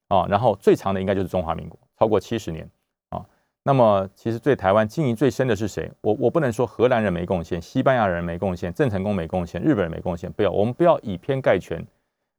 [0.08, 2.68] 啊，然后最长的应该就是中华民国，超过七十年
[3.10, 3.24] 啊。
[3.62, 5.90] 那么其实对台湾经营最深的是谁？
[6.00, 11.84] 我我不能说荷兰人没贡献，西班牙人没贡献，郑成功没贡献，日本人没贡献，不要，我们不要以偏概全。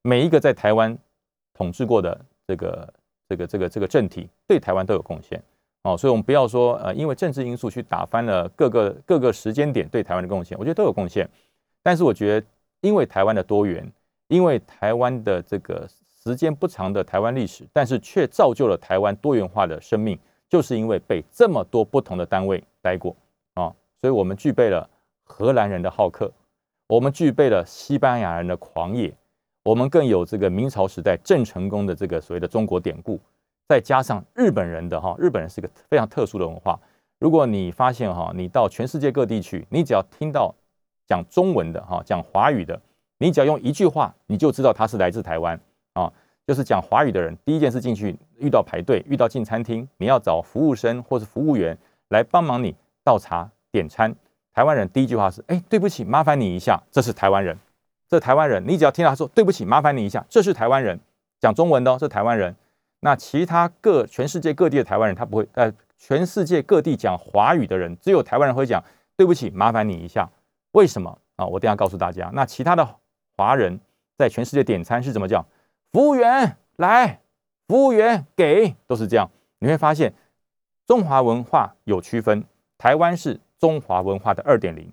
[0.03, 0.95] 每一个在台湾
[1.53, 2.93] 统治过的这个
[3.27, 5.43] 这个这个这个政体，对台湾都有贡献
[5.81, 5.97] 哦。
[5.97, 11.27] 所以我们不要说呃，因为政治因素去打翻了各个各个时间点对台湾的贡献，我觉得都有贡献。
[11.85, 12.47] 但是我觉得，
[12.81, 13.87] 因为台湾的多元，
[14.27, 20.17] 因为台湾的这个时间不长的台湾历史，但是却造就了台湾多元化的生命，
[20.49, 23.15] 就是因为被这么多不同的单位待过
[23.53, 23.69] 啊，
[24.01, 24.89] 所以我们具备了
[25.25, 26.33] 荷兰人的好客，
[26.87, 29.15] 我们具备了西班牙人的狂野，
[29.63, 33.19] 我们更有这个明朝时代郑成功的这个所谓的中国典故，
[33.67, 36.79] 再加上日本人的哈，日本人是个非常特殊的文化。
[37.19, 40.55] 如果你发现哈，你到全世界各地去，你只要听到。
[41.07, 42.79] 讲中文的哈，讲华语的，
[43.17, 45.59] 你只要用一句话，你就知道他是来自台湾
[45.93, 46.11] 啊。
[46.47, 51.75] 就是讲华语的人，第一件事进去遇到排队，遇到进餐厅，你要找服务生或是服务员
[52.09, 54.15] 来帮忙你倒茶点餐。
[54.53, 57.57] 台湾人第一句话是：哎，对不起，麻烦你一下，这是台湾人。
[58.07, 60.99] 这台湾人，你只要听到他说对不起，麻烦你一下，这是台湾人，
[61.41, 62.55] 讲中文的，是台湾人。
[62.99, 65.47] 那其他各全世界各地的台湾人，他不会。
[65.53, 68.83] 呃，全世界各地讲华语的人，只有台湾人会讲
[69.17, 70.29] 对不起，麻烦你一下。
[70.75, 71.45] 为什么啊？
[71.45, 72.29] 我等下告诉大家。
[72.33, 72.85] 那其他的
[73.37, 73.79] 华人
[74.17, 75.45] 在全世界点餐是怎么叫？
[75.93, 77.21] 服务员来，
[77.65, 79.31] 服务员给，都是这样。
[79.59, 80.13] 你会发现
[80.85, 82.43] 中华文化有区分，
[82.77, 84.91] 台湾是中华文化的二点零，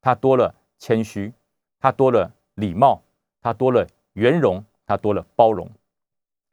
[0.00, 1.32] 它多了谦虚，
[1.78, 3.00] 它多了礼貌，
[3.40, 5.70] 它多了圆融，它多了包容。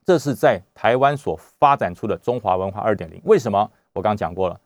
[0.05, 3.19] 这是在台湾所发展出的中华文化二点零。
[3.25, 3.71] 为什么？
[3.93, 4.61] 我刚刚讲过了，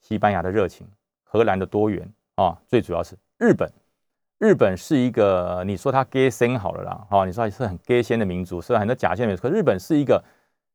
[0.00, 0.86] 西班牙的热情，
[1.24, 3.70] 荷兰的多元啊，最主要是日本。
[4.38, 9.42] 日本是一个，你说它 gay 先好了啦，哦，你说是很 gay 先的民族，虽然很多假先民族。
[9.42, 10.22] 可日本是一个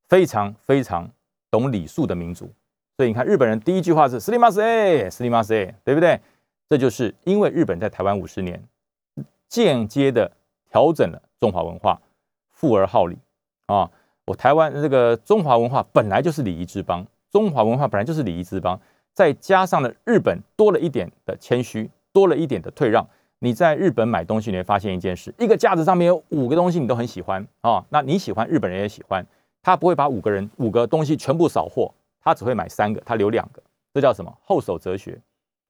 [0.09, 1.07] 非常非常
[1.51, 2.51] 懂礼数的民族。
[2.97, 6.20] 所以你看，日本人第一句话是“斯里马斯哎，斯里马斯哎”，对不对？
[6.68, 8.64] 这就是因为日本在台湾五十年，
[9.47, 10.32] 间接的
[10.70, 12.01] 调整了中华文化，
[12.49, 13.18] 富而好礼
[13.68, 13.91] 啊。
[14.26, 18.80] 我台湾这个中华文化本来就是礼仪之邦，中华文化本来就是礼仪之邦，
[19.14, 23.07] 再加上了日本多了一点的谦虚，多了一点的退让。
[23.39, 27.84] 你在日本买东西，你会发现一件事：一个架子上面有五个东西，你都很喜欢啊。
[27.89, 29.26] 那你喜欢，日本人也喜欢，
[29.64, 31.91] 他不会把五个人五个东西全部扫货。
[32.24, 33.59] 他只会买三个，他留两个，
[33.95, 35.20] 这叫什么后手哲学？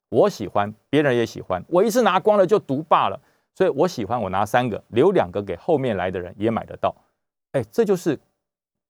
[0.10, 3.18] 我喜欢，别人也喜欢，我一次拿光了就独霸了，
[3.56, 6.94] 所以我喜欢，我拿三个，留两个给后面来的人也买得到。
[7.54, 8.20] 哎，这就是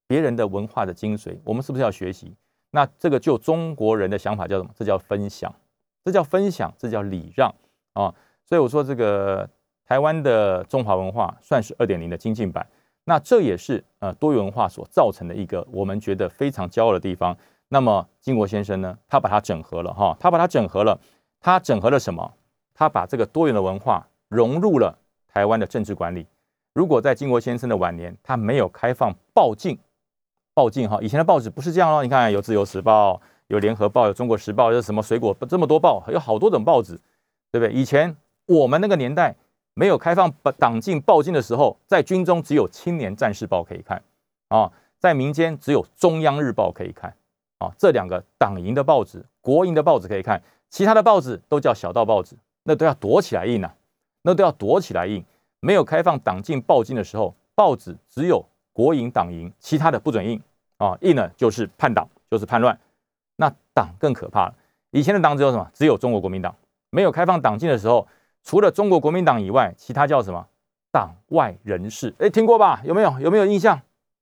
[0.08, 2.36] 别人的文化的精髓，我们是不是要学习？
[2.72, 4.72] 那这个就中国人的想法叫什么？
[4.76, 5.54] 这叫分享，
[6.04, 7.54] 这叫分享，这叫礼让
[7.94, 8.14] 啊。
[8.46, 9.50] 所以我说这个
[9.86, 12.66] 台湾的中华文化算是二点零的精进版。
[13.04, 17.36] 那这也是呃多元文化所造成的一个我们觉得非常骄傲的地方。
[17.70, 21.00] 那么金国先生呢，他把它整合了哈，他把它整合了，
[21.40, 22.34] 他整合了什么？
[22.74, 24.98] 他把这个多元的文化融入了
[25.28, 26.28] 台湾的政治管理。
[26.74, 29.78] 如果在金国先生的晚年，他没有开放报禁，
[30.54, 32.04] 报禁哈，以前的报纸不是这样哦。
[32.04, 33.22] 你看有自由时报，
[33.52, 37.00] 有联合报，有中国时报，有什么水果这么多报，有好多种报纸，
[37.52, 37.72] 对不对？
[37.72, 38.16] 以前
[38.48, 39.36] 我们那个年代。
[39.74, 40.30] 没有开放
[40.60, 44.04] 党禁报禁的时候，在军中只有《青年战士报》可以看
[44.50, 47.16] 啊，在民间只有《中央日报》可以看
[47.58, 53.74] 啊，这两个党营的报纸、国营的报纸可以看，其他的报纸都叫小道报纸，那都要躲起来印啊，
[54.24, 55.24] 那都要躲起来印。
[55.62, 60.40] 没有开放党禁报禁的时候，报纸只有国营、党营，其他的不准印
[60.80, 62.78] 啊，印了就是叛党，就是叛乱。
[63.36, 64.54] 那党更可怕了，
[64.92, 65.70] 以前的党只有什么？
[65.74, 66.56] 只有中国国民党。
[66.90, 68.08] 没有开放党禁的时候。
[68.44, 70.48] 除了中国国民党以外，其他叫什么？
[70.92, 72.12] 党外人士？
[72.18, 72.82] 哎，听过吧？
[72.84, 73.20] 有没有？
[73.20, 73.80] 有没有印象？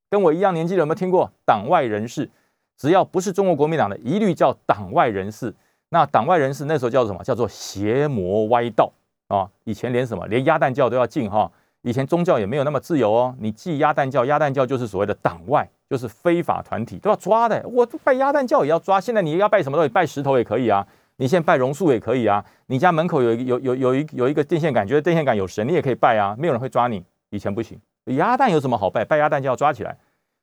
[0.10, 1.32] 跟我一样年纪的有没有听过？
[1.46, 2.30] 党外人士，
[2.78, 5.56] 只要不是中国国民党的，一律叫党外人士。
[5.88, 7.24] 那党外人士那时候叫什么？
[7.24, 8.92] 叫做邪魔歪道
[9.30, 9.50] 啊！
[9.64, 11.50] 以前连什么，连鸭蛋教都要禁哈。
[11.84, 13.34] 以前宗教也没有那么自由哦。
[13.40, 17.62] 你祭鸭蛋教，鸭蛋教就是所谓的党外，就是非法团体，都要抓的。
[17.68, 19.02] 我拜鸭蛋教也要抓。
[19.02, 19.90] 现在你要拜什么东西？
[19.92, 20.86] 拜石头也可以啊。
[21.18, 27.04] 你现在拜榕树也可以啊，你家门口有有有有一有一个电线杆，觉得电线杆有神，你也可以拜啊，没有人会抓你。
[27.32, 29.04] 以前不行，鸭蛋有什么好拜？
[29.04, 29.98] 拜鸭蛋就要抓起来。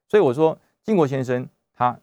[0.09, 1.97] 所以我说，金国先生他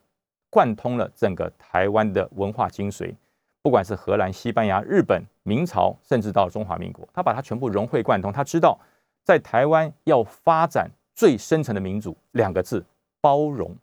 [0.49, 3.13] 贯通了整个台湾的文化精髓，
[3.61, 8.33] 不管是荷兰、西班牙、日本、明朝，甚至到中华民国，他把它全部融会贯通。
[8.33, 8.77] 他知道
[9.23, 12.83] 在台湾要发展最深层的民主两个字
[13.24, 13.74] 包容，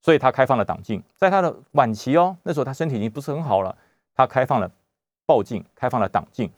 [0.00, 1.02] 所以他开放了党禁。
[1.14, 3.76] 在他的晚期哦，那时候他身体已经不是很好了。
[4.14, 4.70] 他开放了
[5.26, 6.50] 报禁，开放了党禁，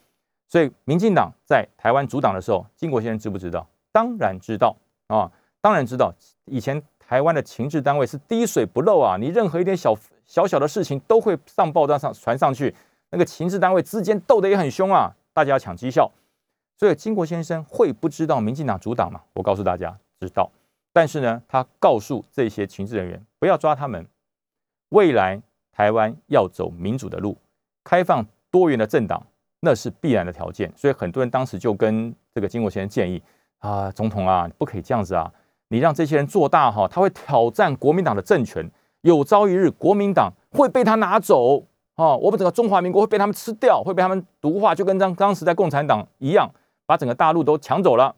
[0.49, 3.67] 所以民进党在台湾主党的时候，金国先生知不知道？
[3.91, 4.77] 当然知道
[5.09, 5.29] 啊，
[5.61, 6.15] 当然知道。
[6.45, 9.93] 以前台湾的情治单位是滴水不漏啊，你任何一点小
[10.25, 12.73] 小小的事情都会上报章上传上去，
[13.11, 16.09] 那个情治单位之间斗得也很凶啊，大家要抢绩效。
[16.79, 19.21] 所以金国先生会不知道民进党主党吗？
[19.35, 20.51] 我告诉大家，知道。
[20.93, 24.07] 但是呢，他告诉这些情治人员不要抓他们，
[24.91, 25.41] 未来
[25.73, 27.39] 台湾要走民主的路。
[27.85, 29.27] 开放多元的政党，
[29.61, 30.73] 那是必然的条件。
[30.77, 33.23] 所以很多人当时就跟这个金国先生建议
[33.59, 35.33] 啊，总统啊，不可以这样子啊！
[35.69, 38.71] 你让这些人做大哈，他会挑战国民党的政权，
[39.01, 41.61] 有朝一日国民党会被他拿走
[41.95, 42.15] 啊！
[42.17, 46.51] 我们整个中华民国会被他们吃掉，会被他们毒化，就跟当当时在共产党一样，
[46.85, 48.15] 把整个大陆都抢走了。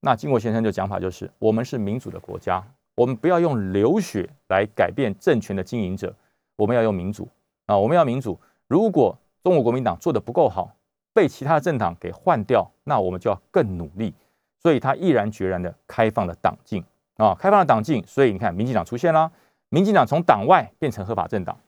[0.00, 2.62] 那金国先生就讲法就是：我们是民主的国家，
[2.94, 6.14] 我们不要用流血来改变政权的经营者，
[6.56, 7.28] 我们要用民主
[7.66, 7.76] 啊！
[7.76, 8.38] 我们要民主。
[8.68, 10.70] 如果中国国民党做的不够好，
[11.12, 14.14] 被其他的政党给换掉，那我们就要更努力。
[14.60, 16.82] 所以他毅然决然的开放了党禁
[17.16, 18.04] 啊，开放了党禁。
[18.06, 19.30] 所以你看，民进党出现了，
[19.68, 21.58] 民进党从党外变成合法政党，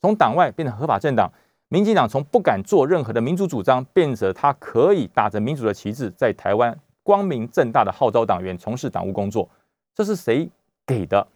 [0.00, 1.32] 从党外变成合法政党。
[1.68, 9.48] 民进党从不敢做任何的民主主张，变成他可以打着民主的旗帜，在台湾光明正大的号召党员从事党务工作。
[9.94, 10.48] 这是谁
[10.86, 11.26] 给的？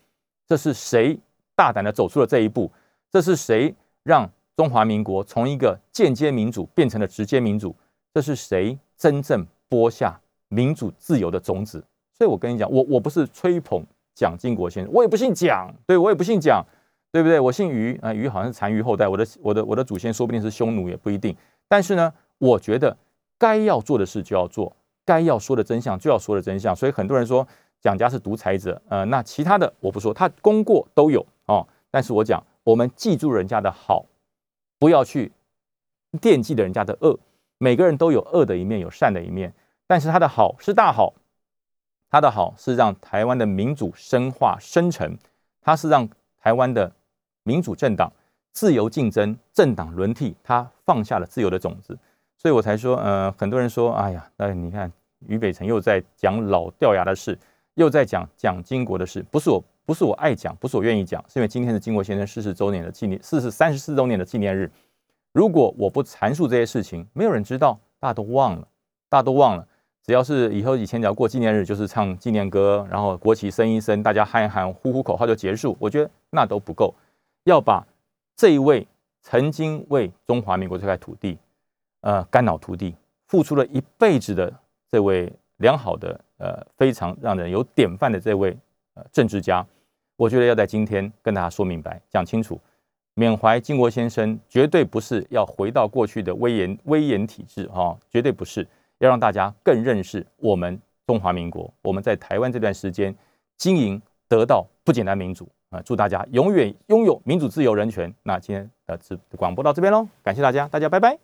[0.46, 1.18] 这是谁
[1.54, 2.70] 大胆的走出了这一步？
[3.10, 4.30] 这是谁让？
[4.56, 7.76] 中华民国从一个间接民主变成了直接民主，
[8.14, 11.84] 这是谁真正播下民主自由的种子？
[12.16, 16.64] 所以我跟你讲，我我不是吹捧蒋经国先生，我也不姓蒋，对我也不姓蒋，
[17.12, 17.38] 对不对？
[17.38, 21.36] 我姓于啊，于好像是残余后代，我的我的我的祖先说不定是匈奴，也不一定。
[21.68, 22.96] 但是呢，我觉得
[23.36, 24.74] 该要做的事就要做，
[25.06, 26.76] 该要说的真相就要说的真相。
[26.76, 27.46] 所以很多人说
[27.80, 31.66] 蒋家是独裁者，呃，那其他的我不说，他功过都有哦。
[31.90, 34.04] 但是我讲，我们记住人家的好，
[34.78, 35.32] 不要去
[36.20, 37.18] 惦记着人家的恶。
[37.58, 39.54] 每个人都有恶的一面，有善的一面，
[39.86, 41.14] 但是他的好是大好，
[42.10, 45.16] 他的好是让台湾的民主深化深沉，
[45.62, 46.06] 他是让
[46.38, 46.92] 台湾的
[47.44, 48.12] 民主政党
[48.52, 51.98] 自由竞争，政党轮替，他放下了自由的种子。
[52.46, 54.88] 所以我才说，呃，很多人说，哎呀，那你看
[55.26, 57.36] 俞北辰又在讲老掉牙的事，
[57.74, 59.60] 又在讲蒋经国的事，不是我。
[59.84, 64.70] 不是我爱讲，不是我愿意讲，是因为今天是经国先生逝世周年的纪念，逝世三十四周年的纪念日。
[65.32, 68.68] 如果我不阐述这些事情，没有人知道，大家都忘了，
[69.08, 69.66] 大家都忘了。
[70.04, 75.76] 只要是以后以前只要过纪念日，就是唱纪念歌，然后国旗升一升，大家喊一喊，呼呼口号就结束。
[75.80, 76.94] 我觉得那都不够，
[77.42, 77.84] 要把
[78.36, 78.86] 这一位
[79.22, 81.38] 曾经为中华民国这块土地，
[82.06, 82.94] 呃，肝脑涂地，
[83.26, 84.52] 付出了一辈子的
[84.88, 88.56] 这位良好的，呃，非常让人有典范的这位
[88.94, 89.66] 呃政治家。
[90.14, 92.60] 我觉得要在今天跟大家说明白、讲清楚，
[93.14, 98.64] 缅怀金国先生绝对不是要回到过去的威严威严体制，哈，绝对不是
[98.98, 103.12] 要让大家更认识我们中华民国，我们在台湾这段时间
[103.56, 105.82] 经营得到不简单民主啊！
[105.84, 108.14] 祝大家永远拥有民主、自由、人权。
[108.22, 111.18] 那今天的直广播到这边喽，感谢大家，大家拜拜。